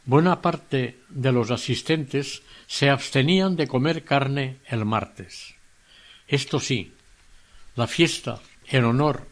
buena 0.04 0.40
parte 0.40 0.98
de 1.08 1.32
los 1.32 1.50
asistentes 1.50 2.42
se 2.66 2.90
abstenían 2.90 3.56
de 3.56 3.68
comer 3.68 4.04
carne 4.04 4.58
el 4.66 4.84
martes. 4.84 5.54
Esto 6.26 6.58
sí, 6.58 6.94
la 7.76 7.86
fiesta 7.86 8.40
en 8.68 8.84
honor 8.84 9.28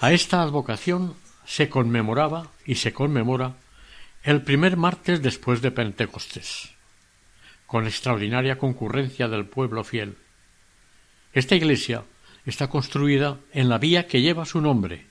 a 0.00 0.12
esta 0.12 0.42
advocación 0.42 1.14
se 1.44 1.68
conmemoraba 1.68 2.48
y 2.66 2.74
se 2.76 2.92
conmemora 2.92 3.54
el 4.24 4.42
primer 4.42 4.76
martes 4.76 5.22
después 5.22 5.62
de 5.62 5.70
Pentecostés, 5.70 6.70
con 7.66 7.86
extraordinaria 7.86 8.58
concurrencia 8.58 9.28
del 9.28 9.46
pueblo 9.46 9.84
fiel. 9.84 10.16
Esta 11.32 11.54
iglesia 11.54 12.04
está 12.44 12.68
construida 12.68 13.38
en 13.52 13.68
la 13.68 13.78
vía 13.78 14.06
que 14.06 14.20
lleva 14.20 14.44
su 14.44 14.60
nombre. 14.60 15.06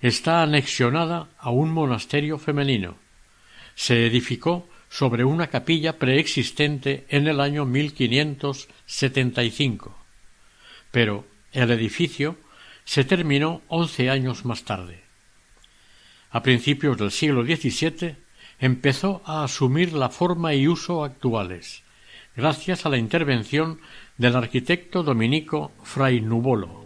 Está 0.00 0.42
anexionada 0.42 1.28
a 1.38 1.50
un 1.50 1.70
monasterio 1.70 2.38
femenino. 2.38 2.96
Se 3.74 4.06
edificó 4.06 4.68
sobre 4.88 5.24
una 5.24 5.46
capilla 5.46 5.98
preexistente 5.98 7.06
en 7.08 7.28
el 7.28 7.40
año 7.40 7.64
1575. 7.64 9.96
Pero 10.90 11.24
el 11.52 11.70
edificio 11.70 12.36
se 12.84 13.04
terminó 13.04 13.62
once 13.68 14.10
años 14.10 14.44
más 14.44 14.64
tarde. 14.64 15.04
A 16.30 16.42
principios 16.42 16.98
del 16.98 17.12
siglo 17.12 17.44
XVII 17.44 18.16
empezó 18.58 19.22
a 19.24 19.44
asumir 19.44 19.92
la 19.92 20.08
forma 20.10 20.52
y 20.54 20.66
uso 20.68 21.04
actuales, 21.04 21.82
gracias 22.36 22.86
a 22.86 22.88
la 22.88 22.98
intervención 22.98 23.80
del 24.20 24.36
arquitecto 24.36 25.02
dominico 25.02 25.72
Fray 25.82 26.20
Nubolo. 26.20 26.84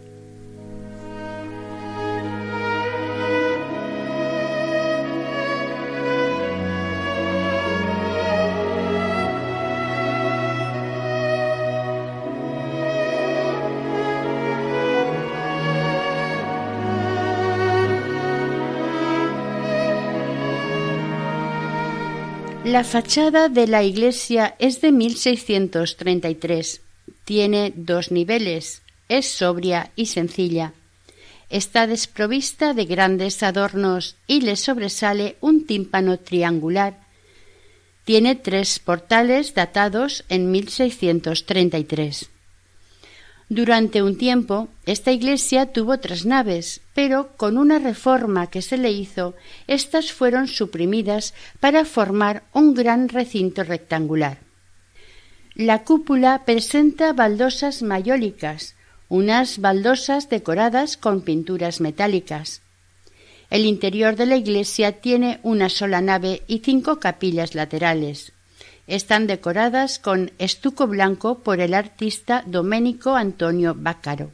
La 22.63 22.85
fachada 22.85 23.49
de 23.49 23.67
la 23.67 23.83
iglesia 23.83 24.55
es 24.57 24.79
de 24.79 24.93
1633. 24.93 26.84
Tiene 27.25 27.73
dos 27.75 28.11
niveles. 28.11 28.83
Es 29.09 29.27
sobria 29.27 29.91
y 29.95 30.05
sencilla. 30.05 30.73
Está 31.49 31.87
desprovista 31.87 32.73
de 32.73 32.85
grandes 32.85 33.43
adornos 33.43 34.15
y 34.27 34.41
le 34.41 34.55
sobresale 34.55 35.35
un 35.41 35.65
tímpano 35.65 36.17
triangular. 36.17 36.99
Tiene 38.03 38.35
tres 38.35 38.79
portales 38.79 39.55
datados 39.55 40.23
en 40.29 40.51
1633. 40.51 42.29
Durante 43.49 44.01
un 44.01 44.17
tiempo, 44.17 44.69
esta 44.85 45.11
iglesia 45.11 45.71
tuvo 45.71 45.99
tres 45.99 46.25
naves, 46.25 46.81
pero 46.95 47.35
con 47.37 47.57
una 47.57 47.77
reforma 47.77 48.47
que 48.47 48.63
se 48.63 48.77
le 48.77 48.91
hizo, 48.91 49.35
éstas 49.67 50.11
fueron 50.11 50.47
suprimidas 50.47 51.35
para 51.59 51.85
formar 51.85 52.43
un 52.53 52.73
gran 52.73 53.07
recinto 53.07 53.63
rectangular. 53.63 54.44
La 55.55 55.85
cúpula 55.85 56.43
presenta 56.43 57.13
baldosas 57.13 57.81
mayólicas, 57.81 58.75
unas 59.07 59.59
baldosas 59.59 60.27
decoradas 60.27 60.97
con 60.97 61.21
pinturas 61.21 61.79
metálicas. 61.79 62.61
El 63.49 63.63
interior 63.63 64.17
de 64.17 64.25
la 64.25 64.35
iglesia 64.35 64.99
tiene 64.99 65.39
una 65.43 65.69
sola 65.69 66.01
nave 66.01 66.41
y 66.47 66.59
cinco 66.59 66.99
capillas 66.99 67.55
laterales. 67.55 68.33
Están 68.85 69.27
decoradas 69.27 69.97
con 69.97 70.33
estuco 70.39 70.87
blanco 70.87 71.39
por 71.39 71.61
el 71.61 71.73
artista 71.73 72.43
Domenico 72.45 73.15
Antonio 73.15 73.75
Baccaro. 73.77 74.31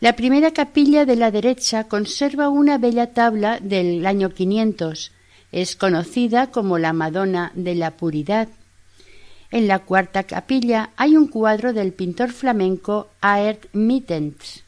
La 0.00 0.16
primera 0.16 0.50
capilla 0.50 1.04
de 1.04 1.14
la 1.14 1.30
derecha 1.30 1.84
conserva 1.84 2.48
una 2.48 2.76
bella 2.78 3.12
tabla 3.12 3.60
del 3.60 4.04
año 4.04 4.30
500. 4.30 5.12
Es 5.52 5.76
conocida 5.76 6.50
como 6.50 6.78
la 6.78 6.92
Madonna 6.92 7.52
de 7.54 7.76
la 7.76 7.92
Puridad. 7.92 8.48
En 9.50 9.68
la 9.68 9.80
cuarta 9.80 10.24
capilla 10.24 10.90
hay 10.96 11.16
un 11.16 11.28
cuadro 11.28 11.72
del 11.72 11.92
pintor 11.92 12.32
flamenco 12.32 13.10
Aert 13.20 13.66
Mittens. 13.72 14.64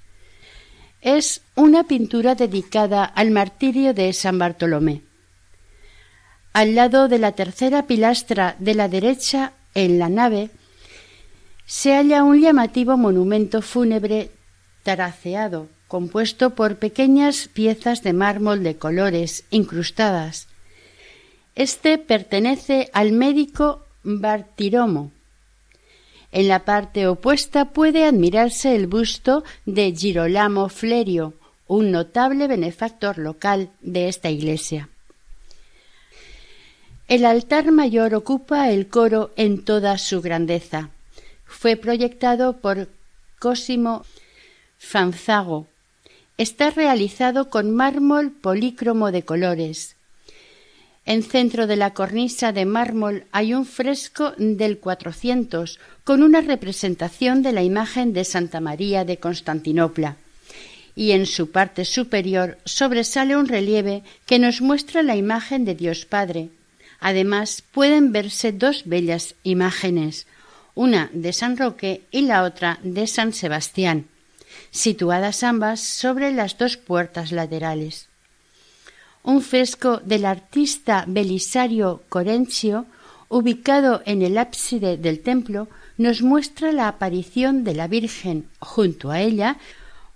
Es 1.00 1.42
una 1.54 1.84
pintura 1.84 2.34
dedicada 2.34 3.04
al 3.04 3.30
martirio 3.30 3.94
de 3.94 4.12
San 4.12 4.38
Bartolomé. 4.38 5.02
Al 6.52 6.74
lado 6.74 7.08
de 7.08 7.18
la 7.18 7.32
tercera 7.32 7.86
pilastra 7.86 8.56
de 8.58 8.74
la 8.74 8.88
derecha, 8.88 9.52
en 9.74 9.98
la 9.98 10.08
nave, 10.08 10.50
se 11.66 11.94
halla 11.94 12.24
un 12.24 12.40
llamativo 12.40 12.96
monumento 12.96 13.62
fúnebre 13.62 14.30
taraceado, 14.82 15.68
compuesto 15.86 16.50
por 16.50 16.76
pequeñas 16.76 17.48
piezas 17.48 18.02
de 18.02 18.12
mármol 18.12 18.62
de 18.62 18.76
colores 18.76 19.44
incrustadas. 19.50 20.48
Este 21.54 21.98
pertenece 21.98 22.90
al 22.92 23.12
médico 23.12 23.87
Bartiromo. 24.08 25.12
En 26.32 26.48
la 26.48 26.64
parte 26.64 27.06
opuesta 27.06 27.66
puede 27.66 28.06
admirarse 28.06 28.74
el 28.74 28.86
busto 28.86 29.44
de 29.66 29.94
Girolamo 29.94 30.70
Flerio, 30.70 31.34
un 31.66 31.90
notable 31.90 32.48
benefactor 32.48 33.18
local 33.18 33.70
de 33.82 34.08
esta 34.08 34.30
iglesia. 34.30 34.88
El 37.06 37.26
altar 37.26 37.70
mayor 37.70 38.14
ocupa 38.14 38.70
el 38.70 38.88
coro 38.88 39.30
en 39.36 39.64
toda 39.64 39.96
su 39.98 40.22
grandeza. 40.22 40.90
Fue 41.44 41.76
proyectado 41.76 42.58
por 42.58 42.88
Cosimo 43.38 44.04
Fanzago. 44.78 45.66
Está 46.38 46.70
realizado 46.70 47.50
con 47.50 47.74
mármol 47.74 48.30
polícromo 48.30 49.10
de 49.12 49.22
colores. 49.22 49.96
En 51.08 51.22
centro 51.22 51.66
de 51.66 51.76
la 51.76 51.94
cornisa 51.94 52.52
de 52.52 52.66
mármol 52.66 53.24
hay 53.32 53.54
un 53.54 53.64
fresco 53.64 54.34
del 54.36 54.78
400 54.78 55.80
con 56.04 56.22
una 56.22 56.42
representación 56.42 57.42
de 57.42 57.52
la 57.52 57.62
imagen 57.62 58.12
de 58.12 58.24
Santa 58.24 58.60
María 58.60 59.06
de 59.06 59.16
Constantinopla 59.16 60.16
y 60.94 61.12
en 61.12 61.24
su 61.24 61.50
parte 61.50 61.86
superior 61.86 62.58
sobresale 62.66 63.38
un 63.38 63.48
relieve 63.48 64.02
que 64.26 64.38
nos 64.38 64.60
muestra 64.60 65.02
la 65.02 65.16
imagen 65.16 65.64
de 65.64 65.74
Dios 65.74 66.04
Padre, 66.04 66.50
Además, 67.00 67.62
pueden 67.62 68.12
verse 68.12 68.52
dos 68.52 68.82
bellas 68.84 69.34
imágenes, 69.44 70.26
una 70.74 71.10
de 71.12 71.32
San 71.32 71.56
Roque 71.56 72.02
y 72.10 72.22
la 72.22 72.42
otra 72.42 72.78
de 72.82 73.06
San 73.06 73.32
Sebastián, 73.32 74.06
situadas 74.70 75.42
ambas 75.42 75.80
sobre 75.80 76.32
las 76.32 76.58
dos 76.58 76.76
puertas 76.76 77.30
laterales. 77.30 78.07
Un 79.28 79.42
fresco 79.42 79.98
del 79.98 80.24
artista 80.24 81.04
Belisario 81.06 82.02
Corencio, 82.08 82.86
ubicado 83.28 84.00
en 84.06 84.22
el 84.22 84.38
ábside 84.38 84.96
del 84.96 85.20
templo, 85.20 85.68
nos 85.98 86.22
muestra 86.22 86.72
la 86.72 86.88
aparición 86.88 87.62
de 87.62 87.74
la 87.74 87.88
Virgen, 87.88 88.48
junto 88.58 89.10
a 89.10 89.20
ella 89.20 89.58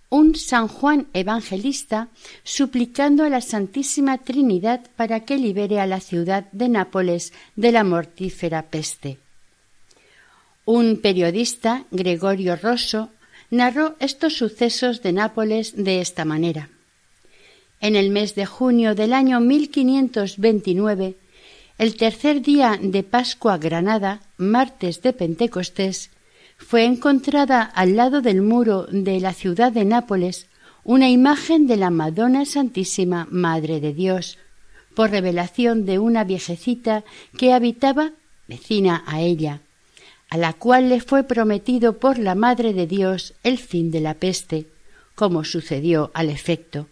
un 0.09 0.35
San 0.35 0.67
Juan 0.67 1.09
Evangelista 1.13 2.09
suplicando 2.43 3.23
a 3.25 3.29
la 3.29 3.43
Santísima 3.43 4.17
Trinidad 4.17 4.81
para 4.97 5.21
que 5.21 5.37
libere 5.37 5.79
a 5.79 5.87
la 5.87 6.01
ciudad 6.01 6.51
de 6.53 6.71
Nápoles 6.71 7.35
de 7.55 7.71
la 7.71 7.85
mortífera 7.85 8.63
peste. 8.63 9.19
Un 10.65 11.03
periodista, 11.03 11.85
Gregorio 11.91 12.57
Rosso, 12.57 13.11
narró 13.51 13.95
estos 14.01 14.39
sucesos 14.39 15.03
de 15.03 15.13
Nápoles 15.13 15.77
de 15.77 16.01
esta 16.01 16.25
manera. 16.25 16.71
En 17.83 17.97
el 17.97 18.11
mes 18.11 18.37
de 18.37 18.47
junio 18.47 18.95
del 18.95 19.12
año 19.12 19.41
1529, 19.41 21.16
el 21.78 21.97
tercer 21.97 22.41
día 22.41 22.78
de 22.80 23.03
Pascua 23.03 23.59
Granada, 23.59 24.20
martes 24.37 25.03
de 25.03 25.12
Pentecostés, 25.12 26.11
fue 26.57 26.85
encontrada 26.85 27.62
al 27.62 27.97
lado 27.97 28.20
del 28.20 28.41
muro 28.41 28.87
de 28.89 29.18
la 29.18 29.35
ciudad 29.35 29.72
de 29.72 29.85
Nápoles 29.85 30.47
una 30.85 31.11
imagen 31.11 31.66
de 31.66 31.76
la 31.76 31.91
Madonna 31.91 32.45
Santísima 32.45 33.26
Madre 33.33 33.80
de 33.80 33.93
Dios, 33.93 34.39
por 34.95 35.11
revelación 35.11 35.85
de 35.85 35.99
una 35.99 36.22
viejecita 36.22 37.03
que 37.37 37.53
habitaba 37.53 38.12
vecina 38.47 39.03
a 39.09 39.22
ella, 39.22 39.59
a 40.30 40.37
la 40.37 40.53
cual 40.53 40.89
le 40.89 41.01
fue 41.01 41.24
prometido 41.24 41.99
por 41.99 42.16
la 42.18 42.37
Madre 42.37 42.74
de 42.74 42.87
Dios 42.87 43.35
el 43.43 43.59
fin 43.59 43.91
de 43.91 44.03
la 44.03 44.14
peste, 44.14 44.66
como 45.16 45.43
sucedió 45.43 46.12
al 46.14 46.30
efecto. 46.30 46.87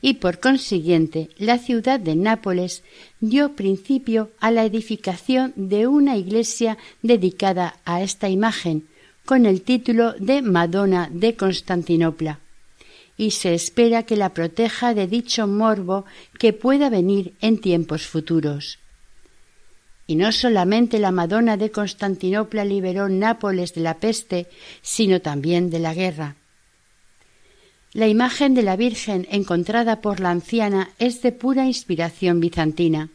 Y 0.00 0.14
por 0.14 0.38
consiguiente 0.38 1.30
la 1.38 1.58
ciudad 1.58 1.98
de 1.98 2.14
Nápoles 2.14 2.84
dio 3.20 3.54
principio 3.54 4.30
a 4.38 4.50
la 4.50 4.64
edificación 4.64 5.52
de 5.56 5.86
una 5.86 6.16
iglesia 6.16 6.78
dedicada 7.02 7.76
a 7.84 8.02
esta 8.02 8.28
imagen, 8.28 8.86
con 9.24 9.44
el 9.44 9.62
título 9.62 10.14
de 10.18 10.40
Madonna 10.40 11.10
de 11.12 11.34
Constantinopla, 11.34 12.40
y 13.18 13.32
se 13.32 13.52
espera 13.52 14.04
que 14.04 14.16
la 14.16 14.32
proteja 14.32 14.94
de 14.94 15.06
dicho 15.06 15.46
morbo 15.46 16.06
que 16.38 16.52
pueda 16.52 16.88
venir 16.88 17.34
en 17.40 17.60
tiempos 17.60 18.06
futuros. 18.06 18.78
Y 20.06 20.16
no 20.16 20.32
solamente 20.32 20.98
la 20.98 21.10
Madonna 21.10 21.58
de 21.58 21.70
Constantinopla 21.70 22.64
liberó 22.64 23.10
Nápoles 23.10 23.74
de 23.74 23.82
la 23.82 23.98
peste, 23.98 24.46
sino 24.80 25.20
también 25.20 25.68
de 25.68 25.80
la 25.80 25.92
guerra. 25.92 26.36
La 27.92 28.06
imagen 28.06 28.54
de 28.54 28.62
la 28.62 28.76
Virgen 28.76 29.26
encontrada 29.30 30.00
por 30.00 30.20
la 30.20 30.30
anciana 30.30 30.90
es 30.98 31.22
de 31.22 31.32
pura 31.32 31.66
inspiración 31.66 32.40
bizantina. 32.40 33.08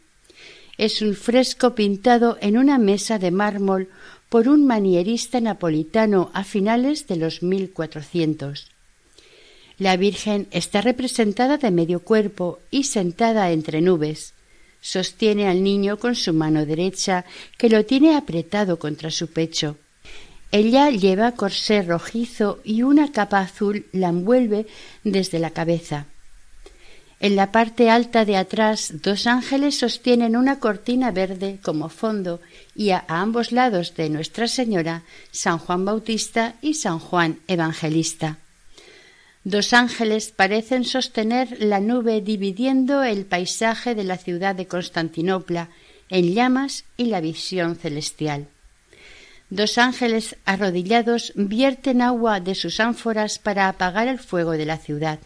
Es 0.78 1.02
un 1.02 1.16
fresco 1.16 1.76
pintado 1.76 2.38
en 2.42 2.58
una 2.58 2.78
mesa 2.78 3.20
de 3.20 3.32
mármol 3.32 3.90
por 4.30 4.48
un 4.48 4.66
manierista 4.66 5.40
napolitano 5.40 6.32
a 6.34 6.44
finales 6.44 7.08
de 7.08 7.18
los 7.18 7.44
1400. 7.44 8.68
La 9.78 9.96
Virgen 9.98 10.48
está 10.52 10.82
representada 10.82 11.58
de 11.58 11.72
medio 11.72 12.00
cuerpo 12.00 12.60
y 12.72 12.84
sentada 12.84 13.52
entre 13.52 13.82
nubes 13.82 14.34
sostiene 14.84 15.48
al 15.48 15.64
niño 15.64 15.98
con 15.98 16.14
su 16.14 16.34
mano 16.34 16.66
derecha, 16.66 17.24
que 17.58 17.70
lo 17.70 17.86
tiene 17.86 18.16
apretado 18.18 18.78
contra 18.78 19.10
su 19.10 19.28
pecho. 19.32 19.78
Ella 20.54 20.92
lleva 20.92 21.32
corsé 21.32 21.82
rojizo 21.82 22.60
y 22.64 22.84
una 22.84 23.12
capa 23.12 23.40
azul 23.40 23.88
la 23.92 24.10
envuelve 24.10 24.68
desde 25.04 25.40
la 25.40 25.50
cabeza. 25.50 26.06
En 27.20 27.36
la 27.36 27.52
parte 27.52 27.90
alta 27.90 28.24
de 28.24 28.38
atrás 28.38 29.02
dos 29.02 29.26
ángeles 29.26 29.80
sostienen 29.80 30.38
una 30.38 30.60
cortina 30.60 31.10
verde 31.10 31.58
como 31.64 31.90
fondo 31.90 32.40
y 32.76 32.92
a 32.92 33.04
ambos 33.08 33.52
lados 33.52 33.96
de 33.96 34.12
Nuestra 34.12 34.48
Señora 34.48 35.02
San 35.32 35.58
Juan 35.58 35.86
Bautista 35.86 36.54
y 36.62 36.76
San 36.76 37.00
Juan 37.00 37.40
Evangelista. 37.48 38.38
Dos 39.44 39.74
ángeles 39.74 40.30
parecen 40.30 40.86
sostener 40.86 41.58
la 41.64 41.80
nube 41.80 42.22
dividiendo 42.22 43.02
el 43.02 43.26
paisaje 43.26 43.96
de 43.96 44.04
la 44.04 44.18
ciudad 44.18 44.54
de 44.54 44.68
Constantinopla 44.68 45.70
en 46.10 46.36
llamas 46.36 46.84
y 46.96 47.06
la 47.06 47.22
visión 47.22 47.76
celestial. 47.76 48.50
Dos 49.50 49.78
ángeles 49.78 50.36
arrodillados 50.46 51.32
vierten 51.36 52.02
agua 52.02 52.40
de 52.40 52.56
sus 52.56 52.80
ánforas 52.80 53.40
para 53.40 53.68
apagar 53.68 54.08
el 54.08 54.20
fuego 54.20 54.52
de 54.52 54.66
la 54.66 54.78
ciudad. 54.78 55.20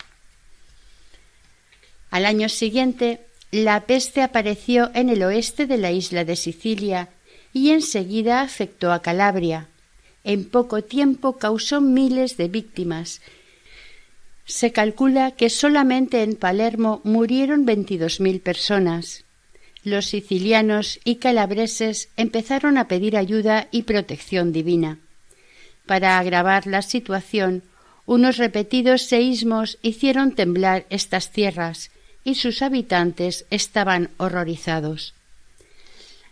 Al 2.09 2.25
año 2.25 2.49
siguiente, 2.49 3.21
la 3.51 3.81
peste 3.81 4.21
apareció 4.21 4.91
en 4.93 5.09
el 5.09 5.23
oeste 5.23 5.65
de 5.65 5.77
la 5.77 5.91
isla 5.91 6.25
de 6.25 6.35
Sicilia 6.35 7.09
y 7.53 7.71
enseguida 7.71 8.41
afectó 8.41 8.91
a 8.91 9.01
Calabria. 9.01 9.67
En 10.23 10.49
poco 10.49 10.83
tiempo 10.83 11.37
causó 11.37 11.79
miles 11.79 12.37
de 12.37 12.47
víctimas 12.49 13.21
se 14.47 14.71
calcula 14.71 15.31
que 15.31 15.49
solamente 15.49 16.23
en 16.23 16.35
Palermo 16.35 17.01
murieron 17.03 17.65
veintidós 17.65 18.21
mil 18.21 18.39
personas. 18.39 19.26
Los 19.87 20.07
sicilianos 20.07 20.99
y 21.05 21.15
calabreses 21.15 22.09
empezaron 22.17 22.77
a 22.77 22.89
pedir 22.89 23.15
ayuda 23.15 23.69
y 23.71 23.83
protección 23.83 24.51
divina. 24.51 24.97
Para 25.85 26.19
agravar 26.19 26.67
la 26.67 26.81
situación, 26.81 27.63
unos 28.05 28.35
repetidos 28.35 29.03
seísmos 29.03 29.77
hicieron 29.81 30.35
temblar 30.35 30.85
estas 30.89 31.31
tierras 31.31 31.89
y 32.25 32.35
sus 32.35 32.61
habitantes 32.61 33.45
estaban 33.49 34.09
horrorizados. 34.17 35.13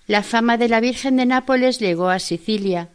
La 0.06 0.22
fama 0.22 0.58
de 0.58 0.68
la 0.68 0.82
Virgen 0.82 1.16
de 1.16 1.26
Nápoles 1.26 1.80
llegó 1.80 2.10
a 2.10 2.20
Sicilia. 2.20 2.90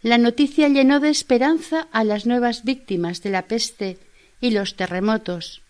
La 0.00 0.16
noticia 0.16 0.68
llenó 0.68 1.00
de 1.00 1.08
esperanza 1.08 1.88
a 1.90 2.04
las 2.04 2.24
nuevas 2.24 2.62
víctimas 2.62 3.20
de 3.24 3.30
la 3.30 3.48
peste 3.48 3.98
y 4.40 4.52
los 4.52 4.76
terremotos. 4.76 5.60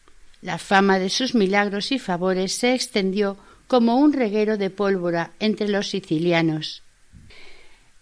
La 0.43 0.59
fama 0.59 0.99
de 0.99 1.09
sus 1.09 1.35
milagros 1.35 1.93
y 1.93 1.99
favores 1.99 2.53
se 2.53 2.75
extendió 2.75 3.39
como 3.69 3.97
un 3.97 4.13
reguero 4.13 4.57
de 4.57 4.71
pólvora 4.71 5.33
entre 5.39 5.69
los 5.69 5.91
sicilianos. 5.91 6.83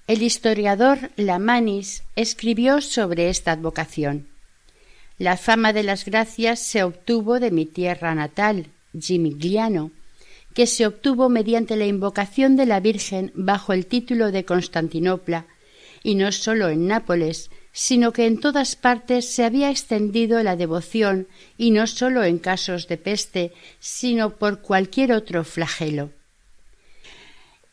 El 0.07 0.23
historiador 0.23 1.11
Lamanis 1.17 2.05
escribió 2.15 2.81
sobre 2.81 3.29
esta 3.29 3.53
advocación. 3.53 4.29
La 5.19 5.37
fama 5.37 5.73
de 5.73 5.83
las 5.83 6.05
gracias 6.05 6.61
se 6.61 6.85
obtuvo 6.85 7.41
de 7.41 7.51
mi 7.51 7.67
tierra 7.67 8.15
natal, 8.15 8.69
Gimigliano, 8.99 9.91
que 10.55 10.67
se 10.67 10.87
obtuvo 10.87 11.29
mediante 11.29 11.77
la 11.77 11.87
invocación 11.87 12.57
de 12.57 12.67
la 12.67 12.81
Virgen 12.81 13.33
bajo 13.35 13.73
el 13.73 13.87
título 13.87 14.31
de 14.31 14.45
Constantinopla, 14.45 15.47
y 16.05 16.15
no 16.15 16.31
sólo 16.31 16.69
en 16.69 16.87
Nápoles, 16.87 17.51
sino 17.79 18.15
que 18.15 18.25
en 18.25 18.41
todas 18.41 18.75
partes 18.75 19.29
se 19.29 19.45
había 19.45 19.69
extendido 19.69 20.43
la 20.43 20.57
devoción 20.57 21.29
y 21.59 21.73
no 21.73 21.87
sólo 21.87 22.25
en 22.25 22.39
casos 22.39 22.89
de 22.89 22.97
peste, 22.97 23.53
sino 23.81 24.37
por 24.37 24.63
cualquier 24.63 25.13
otro 25.13 25.45
flagelo. 25.45 26.09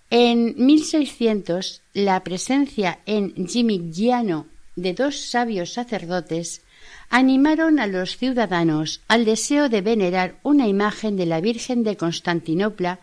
En 0.09 0.55
1600, 0.57 1.83
la 1.93 2.21
presencia 2.21 2.99
en 3.05 3.47
Gimigliano 3.47 4.47
de 4.75 4.93
dos 4.93 5.15
sabios 5.29 5.71
sacerdotes 5.71 6.63
animaron 7.09 7.79
a 7.79 7.87
los 7.87 8.17
ciudadanos 8.17 8.99
al 9.07 9.23
deseo 9.23 9.69
de 9.69 9.79
venerar 9.79 10.37
una 10.43 10.67
imagen 10.67 11.15
de 11.15 11.27
la 11.27 11.39
Virgen 11.39 11.85
de 11.85 11.95
Constantinopla 11.95 12.99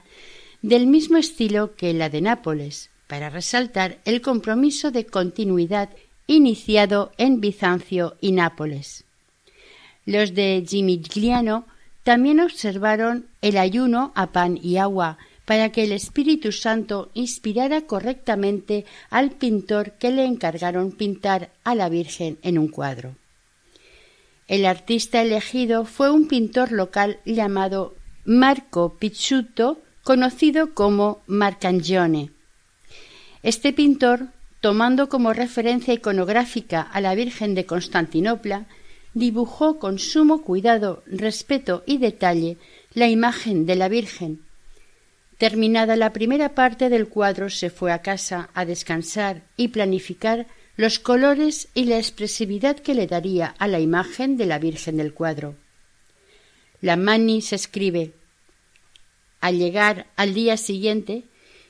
del 0.60 0.86
mismo 0.86 1.16
estilo 1.16 1.74
que 1.76 1.94
la 1.94 2.10
de 2.10 2.20
Nápoles, 2.20 2.90
para 3.06 3.30
resaltar 3.30 4.00
el 4.04 4.20
compromiso 4.20 4.90
de 4.90 5.06
continuidad 5.06 5.88
iniciado 6.30 7.10
en 7.18 7.40
Bizancio 7.40 8.16
y 8.20 8.30
Nápoles. 8.30 9.04
Los 10.06 10.32
de 10.32 10.64
Gimigliano 10.66 11.66
también 12.04 12.38
observaron 12.38 13.26
el 13.42 13.58
ayuno 13.58 14.12
a 14.14 14.28
pan 14.28 14.56
y 14.62 14.76
agua 14.76 15.18
para 15.44 15.72
que 15.72 15.82
el 15.82 15.90
Espíritu 15.90 16.52
Santo 16.52 17.10
inspirara 17.14 17.82
correctamente 17.82 18.84
al 19.10 19.32
pintor 19.32 19.94
que 19.98 20.12
le 20.12 20.24
encargaron 20.24 20.92
pintar 20.92 21.50
a 21.64 21.74
la 21.74 21.88
Virgen 21.88 22.38
en 22.42 22.58
un 22.58 22.68
cuadro. 22.68 23.16
El 24.46 24.66
artista 24.66 25.22
elegido 25.22 25.84
fue 25.84 26.12
un 26.12 26.28
pintor 26.28 26.70
local 26.70 27.18
llamado 27.24 27.96
Marco 28.24 28.96
Picciuto, 29.00 29.80
conocido 30.04 30.74
como 30.74 31.22
Marcangione. 31.26 32.30
Este 33.42 33.72
pintor 33.72 34.28
tomando 34.60 35.08
como 35.08 35.32
referencia 35.32 35.94
iconográfica 35.94 36.82
a 36.82 37.00
la 37.00 37.14
Virgen 37.14 37.54
de 37.54 37.64
Constantinopla, 37.66 38.66
dibujó 39.14 39.78
con 39.78 39.98
sumo 39.98 40.42
cuidado, 40.42 41.02
respeto 41.06 41.82
y 41.86 41.98
detalle 41.98 42.58
la 42.94 43.08
imagen 43.08 43.66
de 43.66 43.76
la 43.76 43.88
Virgen. 43.88 44.42
Terminada 45.38 45.96
la 45.96 46.12
primera 46.12 46.54
parte 46.54 46.90
del 46.90 47.08
cuadro 47.08 47.48
se 47.48 47.70
fue 47.70 47.92
a 47.92 48.02
casa 48.02 48.50
a 48.52 48.66
descansar 48.66 49.42
y 49.56 49.68
planificar 49.68 50.46
los 50.76 50.98
colores 50.98 51.68
y 51.74 51.84
la 51.84 51.96
expresividad 51.96 52.76
que 52.76 52.94
le 52.94 53.06
daría 53.06 53.54
a 53.58 53.66
la 53.66 53.80
imagen 53.80 54.36
de 54.36 54.46
la 54.46 54.58
Virgen 54.58 54.98
del 54.98 55.14
cuadro. 55.14 55.56
La 56.82 56.96
Mani 56.96 57.40
se 57.40 57.56
escribe 57.56 58.12
Al 59.40 59.58
llegar 59.58 60.06
al 60.16 60.34
día 60.34 60.56
siguiente, 60.58 61.24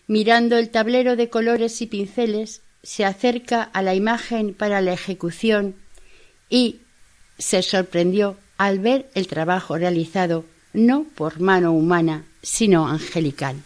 mirando 0.08 0.56
el 0.56 0.70
tablero 0.70 1.14
de 1.14 1.28
colores 1.28 1.80
y 1.82 1.86
pinceles, 1.86 2.62
se 2.82 3.04
acerca 3.04 3.62
a 3.62 3.82
la 3.82 3.94
imagen 3.94 4.54
para 4.54 4.80
la 4.80 4.92
ejecución 4.92 5.74
y, 6.48 6.80
se 7.38 7.62
sorprendió 7.62 8.36
al 8.58 8.80
ver 8.80 9.08
el 9.14 9.26
trabajo 9.26 9.78
realizado 9.78 10.44
no 10.74 11.06
por 11.14 11.40
mano 11.40 11.72
humana, 11.72 12.24
sino 12.42 12.86
angelical. 12.86 13.56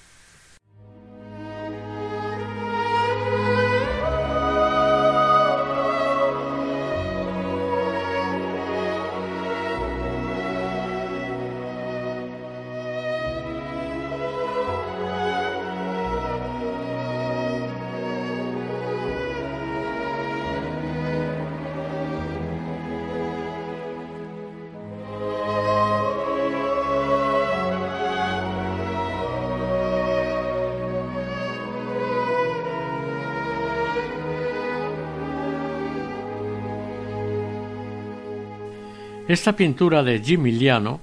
Esta 39.35 39.57
pintura 39.57 40.05
de 40.05 40.23
Gimiliano 40.23 41.01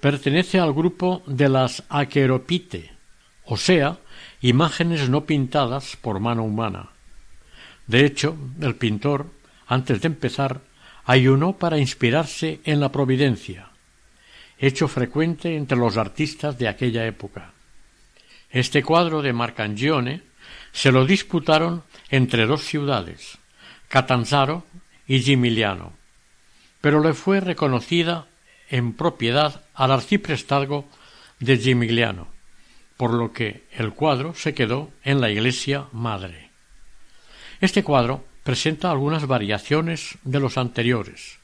pertenece 0.00 0.58
al 0.58 0.72
grupo 0.72 1.22
de 1.26 1.50
las 1.50 1.82
aqueropite, 1.90 2.90
o 3.44 3.58
sea, 3.58 3.98
imágenes 4.40 5.10
no 5.10 5.26
pintadas 5.26 5.94
por 5.96 6.20
mano 6.20 6.42
humana. 6.42 6.88
De 7.86 8.06
hecho, 8.06 8.34
el 8.62 8.76
pintor, 8.76 9.26
antes 9.66 10.00
de 10.00 10.06
empezar, 10.06 10.62
ayunó 11.04 11.58
para 11.58 11.76
inspirarse 11.76 12.60
en 12.64 12.80
la 12.80 12.90
providencia, 12.90 13.68
hecho 14.58 14.88
frecuente 14.88 15.54
entre 15.54 15.76
los 15.76 15.98
artistas 15.98 16.56
de 16.56 16.66
aquella 16.66 17.04
época. 17.04 17.52
Este 18.48 18.82
cuadro 18.82 19.20
de 19.20 19.34
Marcangione 19.34 20.22
se 20.72 20.90
lo 20.90 21.04
disputaron 21.04 21.82
entre 22.08 22.46
dos 22.46 22.62
ciudades, 22.62 23.36
Catanzaro 23.90 24.64
y 25.06 25.20
Gimiliano 25.20 25.99
pero 26.80 27.02
le 27.02 27.14
fue 27.14 27.40
reconocida 27.40 28.26
en 28.68 28.94
propiedad 28.94 29.62
al 29.74 29.92
arciprestazgo 29.92 30.88
de 31.38 31.58
Gimigliano, 31.58 32.28
por 32.96 33.12
lo 33.12 33.32
que 33.32 33.64
el 33.72 33.92
cuadro 33.92 34.34
se 34.34 34.54
quedó 34.54 34.90
en 35.04 35.20
la 35.20 35.30
iglesia 35.30 35.86
madre. 35.92 36.50
Este 37.60 37.82
cuadro 37.82 38.24
presenta 38.44 38.90
algunas 38.90 39.26
variaciones 39.26 40.18
de 40.22 40.40
los 40.40 40.56
anteriores. 40.56 41.38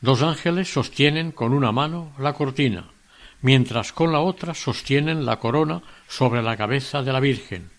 Dos 0.00 0.22
ángeles 0.22 0.72
sostienen 0.72 1.32
con 1.32 1.52
una 1.52 1.72
mano 1.72 2.12
la 2.18 2.34
cortina, 2.34 2.90
mientras 3.40 3.92
con 3.92 4.12
la 4.12 4.20
otra 4.20 4.54
sostienen 4.54 5.24
la 5.24 5.38
corona 5.38 5.82
sobre 6.08 6.42
la 6.42 6.56
cabeza 6.56 7.02
de 7.02 7.12
la 7.12 7.20
Virgen, 7.20 7.70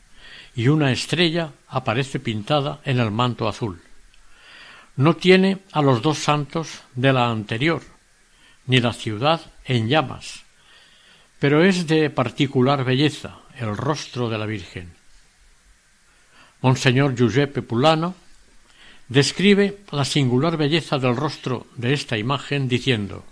y 0.55 0.67
una 0.67 0.91
estrella 0.91 1.51
aparece 1.69 2.19
pintada 2.19 2.81
en 2.83 2.99
el 2.99 3.11
manto 3.11 3.47
azul 3.47 3.81
no 4.95 5.15
tiene 5.15 5.59
a 5.71 5.81
los 5.81 6.01
dos 6.01 6.17
santos 6.19 6.81
de 6.95 7.13
la 7.13 7.29
anterior, 7.29 7.81
ni 8.65 8.79
la 8.79 8.93
ciudad 8.93 9.41
en 9.65 9.87
llamas, 9.87 10.43
pero 11.39 11.63
es 11.63 11.87
de 11.87 12.09
particular 12.09 12.83
belleza 12.83 13.39
el 13.57 13.75
rostro 13.77 14.29
de 14.29 14.37
la 14.37 14.45
Virgen. 14.45 14.91
Monseñor 16.61 17.15
Giuseppe 17.15 17.61
Pulano 17.61 18.15
describe 19.07 19.79
la 19.91 20.05
singular 20.05 20.57
belleza 20.57 20.97
del 20.97 21.15
rostro 21.15 21.67
de 21.75 21.93
esta 21.93 22.17
imagen 22.17 22.67
diciendo 22.67 23.25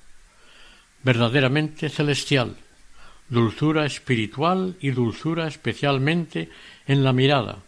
verdaderamente 1.03 1.89
celestial, 1.89 2.57
dulzura 3.29 3.85
espiritual 3.85 4.75
y 4.79 4.91
dulzura 4.91 5.47
especialmente 5.47 6.49
en 6.87 7.03
la 7.03 7.13
mirada, 7.13 7.59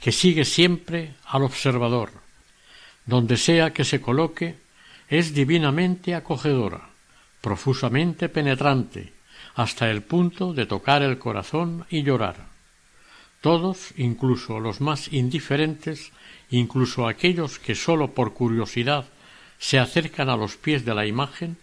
que 0.00 0.12
sigue 0.12 0.44
siempre 0.44 1.14
al 1.24 1.42
observador 1.42 2.25
donde 3.06 3.36
sea 3.36 3.72
que 3.72 3.84
se 3.84 4.00
coloque, 4.00 4.58
es 5.08 5.32
divinamente 5.32 6.14
acogedora, 6.14 6.90
profusamente 7.40 8.28
penetrante, 8.28 9.12
hasta 9.54 9.90
el 9.90 10.02
punto 10.02 10.52
de 10.52 10.66
tocar 10.66 11.02
el 11.02 11.18
corazón 11.18 11.86
y 11.88 12.02
llorar. 12.02 12.36
Todos, 13.40 13.94
incluso 13.96 14.58
los 14.60 14.80
más 14.80 15.12
indiferentes, 15.12 16.12
incluso 16.50 17.06
aquellos 17.06 17.58
que 17.58 17.74
sólo 17.74 18.12
por 18.12 18.34
curiosidad 18.34 19.06
se 19.58 19.78
acercan 19.78 20.28
a 20.28 20.36
los 20.36 20.56
pies 20.56 20.84
de 20.84 20.94
la 20.94 21.06
imagen, 21.06 21.56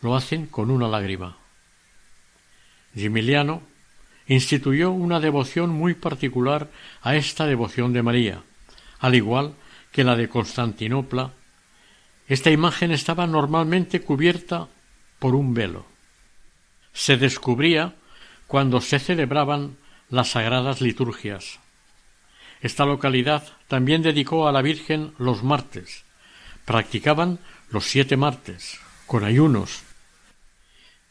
lo 0.00 0.16
hacen 0.16 0.46
con 0.46 0.70
una 0.70 0.88
lágrima. 0.88 1.36
Gimiliano 2.94 3.62
instituyó 4.26 4.90
una 4.90 5.20
devoción 5.20 5.70
muy 5.70 5.94
particular 5.94 6.70
a 7.02 7.16
esta 7.16 7.46
devoción 7.46 7.92
de 7.92 8.02
María, 8.02 8.42
al 8.98 9.14
igual 9.14 9.54
que 9.94 10.02
la 10.02 10.16
de 10.16 10.28
Constantinopla, 10.28 11.30
esta 12.26 12.50
imagen 12.50 12.90
estaba 12.90 13.28
normalmente 13.28 14.00
cubierta 14.00 14.66
por 15.20 15.36
un 15.36 15.54
velo. 15.54 15.86
Se 16.92 17.16
descubría 17.16 17.94
cuando 18.48 18.80
se 18.80 18.98
celebraban 18.98 19.76
las 20.10 20.30
sagradas 20.30 20.80
liturgias. 20.80 21.60
Esta 22.60 22.84
localidad 22.84 23.46
también 23.68 24.02
dedicó 24.02 24.48
a 24.48 24.52
la 24.52 24.62
Virgen 24.62 25.14
los 25.18 25.44
martes. 25.44 26.04
Practicaban 26.64 27.38
los 27.70 27.84
siete 27.84 28.16
martes, 28.16 28.80
con 29.06 29.22
ayunos. 29.22 29.84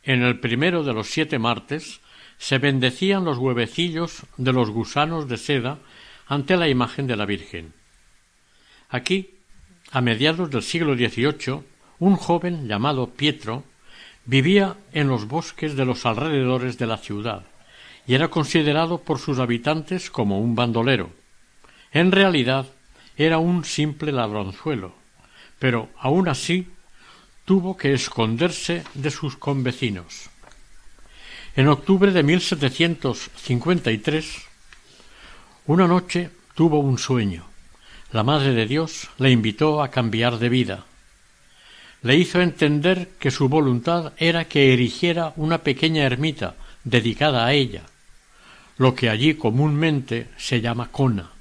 En 0.03 0.23
el 0.23 0.41
primero 0.41 0.83
de 0.83 0.91
los 0.93 1.07
siete 1.07 1.39
martes 1.39 2.01
se 2.37 2.57
bendecían 2.57 3.23
los 3.23 3.37
huevecillos 3.37 4.23
de 4.35 4.51
los 4.51 4.71
gusanos 4.71 5.29
de 5.29 5.37
seda 5.37 5.79
ante 6.27 6.57
la 6.57 6.67
imagen 6.67 7.07
de 7.07 7.15
la 7.15 7.25
Virgen. 7.25 7.73
Aquí, 8.93 9.33
a 9.89 10.01
mediados 10.01 10.51
del 10.51 10.61
siglo 10.61 10.93
XVIII, 10.93 11.63
un 11.97 12.15
joven 12.15 12.67
llamado 12.67 13.09
Pietro 13.09 13.63
vivía 14.23 14.75
en 14.91 15.07
los 15.07 15.27
bosques 15.27 15.75
de 15.75 15.83
los 15.83 16.05
alrededores 16.05 16.77
de 16.77 16.85
la 16.85 16.97
ciudad 16.97 17.41
y 18.05 18.13
era 18.13 18.27
considerado 18.27 18.99
por 18.99 19.17
sus 19.17 19.39
habitantes 19.39 20.11
como 20.11 20.39
un 20.39 20.53
bandolero. 20.53 21.09
En 21.91 22.11
realidad 22.11 22.67
era 23.17 23.39
un 23.39 23.65
simple 23.65 24.11
ladronzuelo, 24.11 24.93
pero 25.57 25.89
aun 25.97 26.27
así 26.27 26.67
tuvo 27.45 27.75
que 27.75 27.93
esconderse 27.93 28.83
de 28.93 29.09
sus 29.09 29.37
convecinos. 29.37 30.29
En 31.55 31.67
octubre 31.67 32.11
de 32.11 32.21
1753, 32.21 34.41
una 35.65 35.87
noche 35.87 36.29
tuvo 36.53 36.77
un 36.77 36.99
sueño 36.99 37.52
la 38.13 38.21
Madre 38.21 38.53
de 38.53 38.67
Dios 38.67 39.09
le 39.17 39.31
invitó 39.31 39.81
a 39.81 39.89
cambiar 39.89 40.37
de 40.37 40.47
vida. 40.47 40.85
Le 42.03 42.15
hizo 42.15 42.41
entender 42.41 43.09
que 43.19 43.31
su 43.31 43.49
voluntad 43.49 44.13
era 44.17 44.45
que 44.45 44.71
erigiera 44.71 45.33
una 45.35 45.57
pequeña 45.57 46.03
ermita 46.03 46.53
dedicada 46.83 47.47
a 47.47 47.53
ella, 47.53 47.81
lo 48.77 48.93
que 48.93 49.09
allí 49.09 49.33
comúnmente 49.33 50.27
se 50.37 50.61
llama 50.61 50.91
cona. 50.91 51.31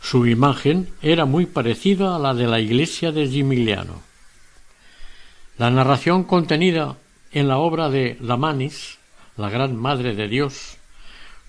Su 0.00 0.26
imagen 0.26 0.88
era 1.02 1.26
muy 1.26 1.44
parecida 1.44 2.16
a 2.16 2.18
la 2.18 2.32
de 2.32 2.46
la 2.46 2.60
iglesia 2.60 3.12
de 3.12 3.28
Gimigliano. 3.28 4.00
La 5.58 5.70
narración 5.70 6.24
contenida 6.24 6.96
en 7.30 7.46
la 7.46 7.58
obra 7.58 7.90
de 7.90 8.16
Lamanis, 8.22 8.96
la 9.36 9.50
Gran 9.50 9.76
Madre 9.76 10.14
de 10.14 10.28
Dios, 10.28 10.78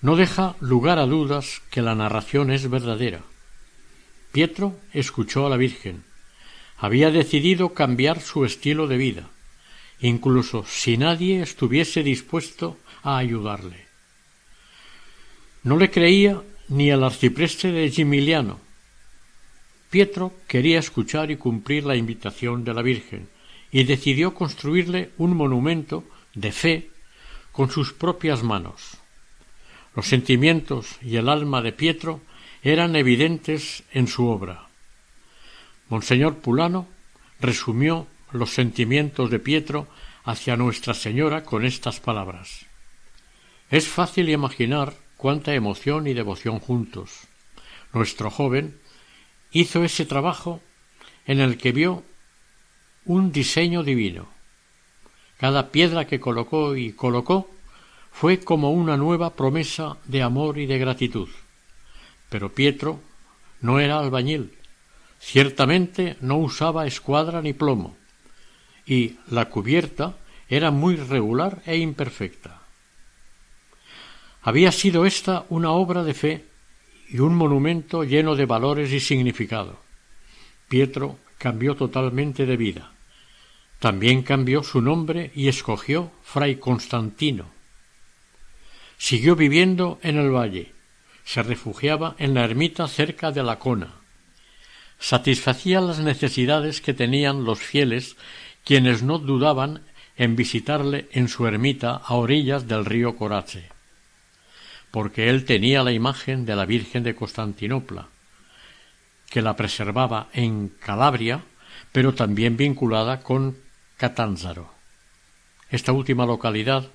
no 0.02 0.16
deja 0.16 0.56
lugar 0.60 0.98
a 0.98 1.06
dudas 1.06 1.62
que 1.70 1.80
la 1.80 1.94
narración 1.94 2.50
es 2.50 2.68
verdadera. 2.68 3.20
Pietro 4.32 4.78
escuchó 4.92 5.46
a 5.46 5.50
la 5.50 5.56
Virgen. 5.56 6.04
Había 6.78 7.10
decidido 7.10 7.74
cambiar 7.74 8.20
su 8.20 8.44
estilo 8.44 8.86
de 8.86 8.96
vida, 8.96 9.28
incluso 10.00 10.64
si 10.66 10.96
nadie 10.96 11.42
estuviese 11.42 12.02
dispuesto 12.02 12.78
a 13.02 13.18
ayudarle. 13.18 13.86
No 15.62 15.76
le 15.76 15.90
creía 15.90 16.42
ni 16.68 16.90
al 16.90 17.04
arcipreste 17.04 17.72
de 17.72 17.90
Gimiliano. 17.90 18.60
Pietro 19.90 20.32
quería 20.46 20.78
escuchar 20.78 21.30
y 21.30 21.36
cumplir 21.36 21.84
la 21.84 21.96
invitación 21.96 22.64
de 22.64 22.72
la 22.72 22.82
Virgen 22.82 23.28
y 23.72 23.84
decidió 23.84 24.34
construirle 24.34 25.10
un 25.18 25.36
monumento 25.36 26.04
de 26.34 26.52
fe 26.52 26.90
con 27.52 27.70
sus 27.70 27.92
propias 27.92 28.42
manos. 28.42 28.96
Los 29.96 30.06
sentimientos 30.06 30.96
y 31.02 31.16
el 31.16 31.28
alma 31.28 31.60
de 31.60 31.72
Pietro 31.72 32.20
eran 32.62 32.96
evidentes 32.96 33.84
en 33.92 34.06
su 34.06 34.26
obra. 34.26 34.68
Monseñor 35.88 36.38
Pulano 36.38 36.86
resumió 37.40 38.06
los 38.32 38.50
sentimientos 38.50 39.30
de 39.30 39.38
Pietro 39.38 39.88
hacia 40.24 40.56
Nuestra 40.56 40.94
Señora 40.94 41.44
con 41.44 41.64
estas 41.64 42.00
palabras. 42.00 42.66
Es 43.70 43.88
fácil 43.88 44.28
imaginar 44.28 44.94
cuánta 45.16 45.54
emoción 45.54 46.06
y 46.06 46.14
devoción 46.14 46.58
juntos. 46.60 47.28
Nuestro 47.92 48.30
joven 48.30 48.78
hizo 49.52 49.84
ese 49.84 50.04
trabajo 50.04 50.60
en 51.26 51.40
el 51.40 51.56
que 51.56 51.72
vio 51.72 52.04
un 53.04 53.32
diseño 53.32 53.82
divino. 53.82 54.28
Cada 55.38 55.70
piedra 55.70 56.06
que 56.06 56.20
colocó 56.20 56.76
y 56.76 56.92
colocó 56.92 57.50
fue 58.12 58.40
como 58.40 58.72
una 58.72 58.96
nueva 58.96 59.34
promesa 59.34 59.96
de 60.04 60.22
amor 60.22 60.58
y 60.58 60.66
de 60.66 60.78
gratitud. 60.78 61.28
Pero 62.30 62.54
Pietro 62.54 63.00
no 63.60 63.78
era 63.78 63.98
albañil, 63.98 64.52
ciertamente 65.20 66.16
no 66.22 66.38
usaba 66.38 66.86
escuadra 66.86 67.42
ni 67.42 67.52
plomo, 67.52 67.96
y 68.86 69.16
la 69.28 69.50
cubierta 69.50 70.16
era 70.48 70.70
muy 70.70 70.96
regular 70.96 71.62
e 71.66 71.76
imperfecta. 71.76 72.62
Había 74.42 74.72
sido 74.72 75.04
esta 75.04 75.44
una 75.50 75.72
obra 75.72 76.02
de 76.02 76.14
fe 76.14 76.44
y 77.08 77.18
un 77.18 77.34
monumento 77.34 78.04
lleno 78.04 78.36
de 78.36 78.46
valores 78.46 78.90
y 78.92 79.00
significado. 79.00 79.80
Pietro 80.68 81.18
cambió 81.38 81.74
totalmente 81.74 82.46
de 82.46 82.56
vida. 82.56 82.92
También 83.80 84.22
cambió 84.22 84.62
su 84.62 84.80
nombre 84.80 85.30
y 85.34 85.48
escogió 85.48 86.12
Fray 86.22 86.56
Constantino. 86.56 87.46
Siguió 88.98 89.36
viviendo 89.36 89.98
en 90.02 90.18
el 90.18 90.30
valle. 90.30 90.72
Se 91.24 91.42
refugiaba 91.42 92.14
en 92.18 92.34
la 92.34 92.44
ermita 92.44 92.88
cerca 92.88 93.30
de 93.30 93.42
la 93.42 93.58
Cona. 93.58 93.94
Satisfacía 94.98 95.80
las 95.80 96.00
necesidades 96.00 96.80
que 96.80 96.94
tenían 96.94 97.44
los 97.44 97.60
fieles, 97.60 98.16
quienes 98.64 99.02
no 99.02 99.18
dudaban 99.18 99.82
en 100.16 100.36
visitarle 100.36 101.08
en 101.12 101.28
su 101.28 101.46
ermita 101.46 101.92
a 102.04 102.14
orillas 102.14 102.68
del 102.68 102.84
río 102.84 103.16
Corace 103.16 103.70
porque 104.90 105.30
él 105.30 105.44
tenía 105.44 105.82
la 105.82 105.92
imagen 105.92 106.44
de 106.44 106.56
la 106.56 106.66
Virgen 106.66 107.02
de 107.02 107.14
Constantinopla, 107.14 108.08
que 109.28 109.42
la 109.42 109.56
preservaba 109.56 110.28
en 110.32 110.68
Calabria, 110.68 111.44
pero 111.92 112.14
también 112.14 112.56
vinculada 112.56 113.20
con 113.20 113.56
Catanzaro. 113.96 114.72
Esta 115.70 115.92
última 115.92 116.26
localidad 116.26 116.88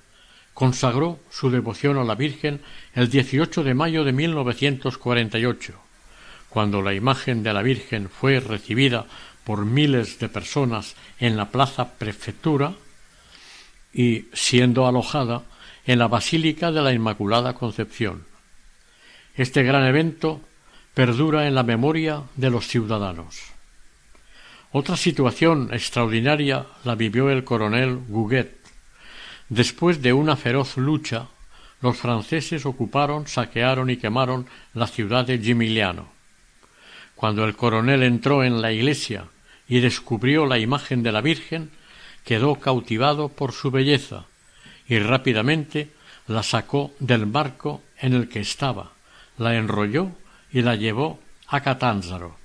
consagró 0.56 1.20
su 1.30 1.50
devoción 1.50 1.98
a 1.98 2.04
la 2.04 2.14
Virgen 2.14 2.62
el 2.94 3.10
18 3.10 3.62
de 3.62 3.74
mayo 3.74 4.04
de 4.04 4.12
1948, 4.12 5.74
cuando 6.48 6.80
la 6.80 6.94
imagen 6.94 7.42
de 7.42 7.52
la 7.52 7.60
Virgen 7.60 8.08
fue 8.08 8.40
recibida 8.40 9.04
por 9.44 9.66
miles 9.66 10.18
de 10.18 10.30
personas 10.30 10.96
en 11.20 11.36
la 11.36 11.50
plaza 11.50 11.98
prefectura 11.98 12.72
y 13.92 14.28
siendo 14.32 14.86
alojada 14.86 15.42
en 15.84 15.98
la 15.98 16.08
Basílica 16.08 16.72
de 16.72 16.80
la 16.80 16.94
Inmaculada 16.94 17.52
Concepción. 17.52 18.24
Este 19.34 19.62
gran 19.62 19.84
evento 19.84 20.40
perdura 20.94 21.46
en 21.46 21.54
la 21.54 21.64
memoria 21.64 22.22
de 22.34 22.48
los 22.48 22.66
ciudadanos. 22.66 23.42
Otra 24.72 24.96
situación 24.96 25.68
extraordinaria 25.70 26.64
la 26.84 26.94
vivió 26.94 27.28
el 27.28 27.44
coronel 27.44 28.00
Gouguet. 28.08 28.55
Después 29.48 30.02
de 30.02 30.12
una 30.12 30.36
feroz 30.36 30.76
lucha, 30.76 31.28
los 31.80 31.96
franceses 31.98 32.66
ocuparon, 32.66 33.26
saquearon 33.26 33.90
y 33.90 33.96
quemaron 33.96 34.46
la 34.74 34.86
ciudad 34.86 35.24
de 35.26 35.38
Gimigliano. 35.38 36.08
Cuando 37.14 37.44
el 37.44 37.54
coronel 37.54 38.02
entró 38.02 38.42
en 38.42 38.60
la 38.60 38.72
iglesia 38.72 39.26
y 39.68 39.80
descubrió 39.80 40.46
la 40.46 40.58
imagen 40.58 41.02
de 41.02 41.12
la 41.12 41.20
Virgen, 41.20 41.70
quedó 42.24 42.56
cautivado 42.56 43.28
por 43.28 43.52
su 43.52 43.70
belleza 43.70 44.26
y 44.88 44.98
rápidamente 44.98 45.90
la 46.26 46.42
sacó 46.42 46.92
del 46.98 47.26
barco 47.26 47.82
en 47.98 48.14
el 48.14 48.28
que 48.28 48.40
estaba, 48.40 48.92
la 49.38 49.54
enrolló 49.54 50.10
y 50.52 50.62
la 50.62 50.74
llevó 50.74 51.20
a 51.46 51.60
Catanzaro. 51.60 52.36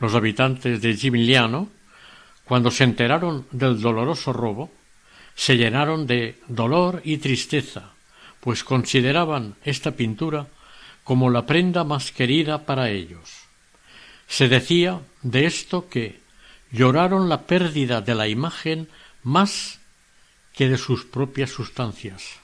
Los 0.00 0.14
habitantes 0.14 0.80
de 0.80 0.94
Gimigliano, 0.94 1.68
cuando 2.44 2.70
se 2.70 2.84
enteraron 2.84 3.46
del 3.50 3.80
doloroso 3.80 4.32
robo, 4.32 4.70
se 5.36 5.56
llenaron 5.56 6.06
de 6.06 6.40
dolor 6.48 7.02
y 7.04 7.18
tristeza, 7.18 7.92
pues 8.40 8.64
consideraban 8.64 9.54
esta 9.64 9.92
pintura 9.92 10.48
como 11.04 11.30
la 11.30 11.46
prenda 11.46 11.84
más 11.84 12.10
querida 12.10 12.64
para 12.64 12.90
ellos. 12.90 13.30
Se 14.26 14.48
decía 14.48 15.00
de 15.22 15.46
esto 15.46 15.88
que 15.88 16.20
lloraron 16.72 17.28
la 17.28 17.42
pérdida 17.42 18.00
de 18.00 18.14
la 18.14 18.26
imagen 18.26 18.88
más 19.22 19.78
que 20.54 20.68
de 20.68 20.78
sus 20.78 21.04
propias 21.04 21.50
sustancias. 21.50 22.40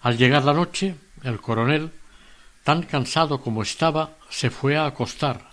Al 0.00 0.16
llegar 0.16 0.44
la 0.44 0.52
noche, 0.52 0.94
el 1.24 1.40
coronel, 1.40 1.90
tan 2.62 2.82
cansado 2.82 3.40
como 3.40 3.62
estaba, 3.62 4.16
se 4.28 4.50
fue 4.50 4.76
a 4.76 4.86
acostar, 4.86 5.50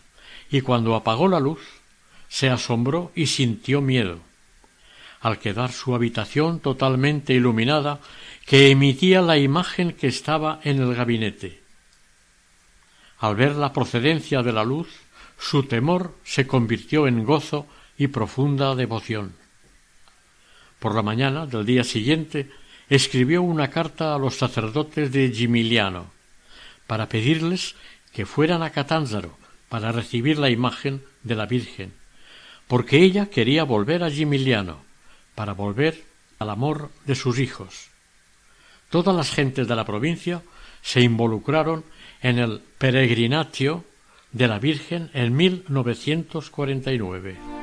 y 0.52 0.62
cuando 0.62 0.94
apagó 0.94 1.28
la 1.28 1.40
luz, 1.40 1.62
se 2.28 2.50
asombró 2.50 3.12
y 3.16 3.28
sintió 3.28 3.82
miedo, 3.82 4.20
al 5.26 5.40
quedar 5.40 5.72
su 5.72 5.96
habitación 5.96 6.60
totalmente 6.60 7.34
iluminada, 7.34 8.00
que 8.46 8.70
emitía 8.70 9.24
la 9.24 9.40
imagen 9.40 9.94
que 9.94 10.06
estaba 10.06 10.60
en 10.64 10.80
el 10.80 10.94
gabinete. 10.94 11.64
Al 13.18 13.36
ver 13.36 13.56
la 13.56 13.74
procedencia 13.74 14.44
de 14.44 14.54
la 14.54 14.64
luz, 14.64 14.88
su 15.40 15.64
temor 15.64 16.14
se 16.24 16.46
convirtió 16.46 17.08
en 17.08 17.26
gozo 17.26 17.66
y 17.98 18.06
profunda 18.06 18.76
devoción. 18.76 19.34
Por 20.78 20.94
la 20.94 21.02
mañana 21.02 21.48
del 21.48 21.66
día 21.66 21.84
siguiente 21.84 22.52
escribió 22.88 23.42
una 23.42 23.72
carta 23.72 24.14
a 24.14 24.20
los 24.20 24.36
sacerdotes 24.36 25.12
de 25.12 25.32
Gimiliano 25.32 26.12
para 26.86 27.10
pedirles 27.10 27.74
que 28.14 28.28
fueran 28.28 28.62
a 28.62 28.70
Catanzaro 28.70 29.40
para 29.70 29.92
recibir 29.92 30.38
la 30.38 30.52
imagen 30.52 31.02
de 31.24 31.34
la 31.34 31.48
Virgen, 31.48 31.94
porque 32.68 33.00
ella 33.00 33.32
quería 33.32 33.64
volver 33.64 34.04
a 34.04 34.12
Gimiliano 34.12 34.86
para 35.36 35.54
volver 35.54 36.04
al 36.40 36.50
amor 36.50 36.90
de 37.06 37.16
sus 37.16 37.40
hijos. 37.40 37.88
Todas 38.90 39.16
las 39.16 39.32
gentes 39.32 39.68
de 39.68 39.76
la 39.76 39.86
provincia 39.86 40.42
se 40.82 41.02
involucraron 41.02 41.86
en 42.22 42.40
el 42.40 42.62
peregrinatio 42.78 43.84
de 44.32 44.48
la 44.48 44.60
Virgen 44.60 45.10
en 45.14 45.36
1949. 45.36 47.55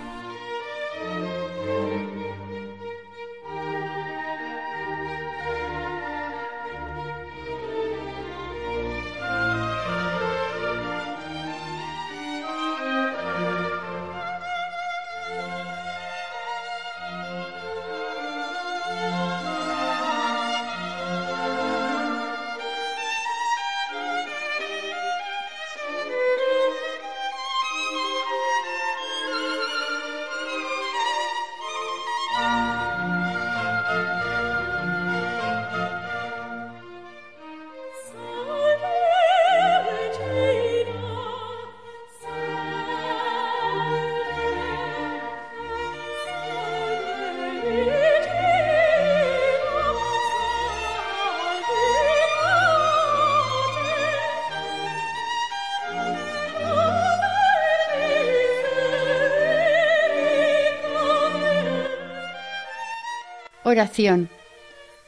Oración 63.72 64.28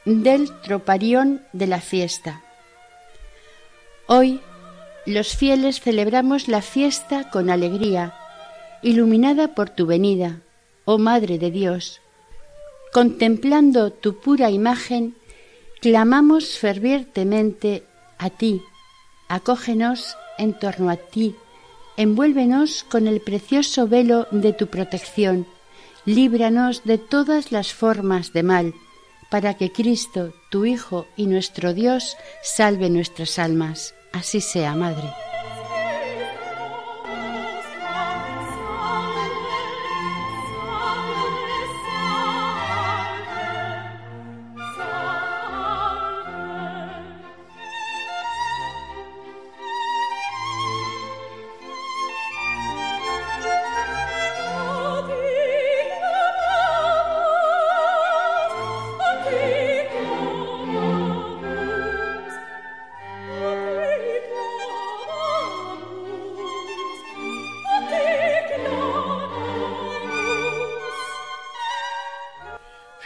del 0.05 0.49
troparión 0.61 1.43
de 1.53 1.67
la 1.67 1.81
fiesta. 1.81 2.41
Hoy 4.07 4.41
los 5.05 5.35
fieles 5.35 5.81
celebramos 5.81 6.47
la 6.47 6.63
fiesta 6.63 7.29
con 7.29 7.51
alegría, 7.51 8.15
iluminada 8.81 9.53
por 9.53 9.69
tu 9.69 9.85
venida, 9.85 10.41
oh 10.83 10.97
Madre 10.97 11.37
de 11.37 11.51
Dios. 11.51 12.01
Contemplando 12.91 13.91
tu 13.91 14.19
pura 14.19 14.49
imagen, 14.49 15.15
clamamos 15.79 16.57
fervientemente 16.57 17.83
a 18.17 18.31
ti, 18.31 18.63
acógenos 19.27 20.17
en 20.39 20.57
torno 20.57 20.89
a 20.89 20.95
ti, 20.95 21.35
envuélvenos 21.97 22.83
con 22.83 23.05
el 23.05 23.21
precioso 23.21 23.87
velo 23.87 24.27
de 24.31 24.53
tu 24.53 24.65
protección, 24.65 25.45
líbranos 26.05 26.83
de 26.83 26.97
todas 26.97 27.51
las 27.51 27.73
formas 27.73 28.33
de 28.33 28.43
mal, 28.43 28.73
para 29.29 29.55
que 29.55 29.71
Cristo, 29.71 30.33
tu 30.49 30.65
Hijo 30.65 31.07
y 31.17 31.27
nuestro 31.27 31.73
Dios, 31.73 32.15
salve 32.43 32.89
nuestras 32.89 33.39
almas. 33.39 33.95
Así 34.13 34.39
sea, 34.39 34.75
Madre. 34.75 35.24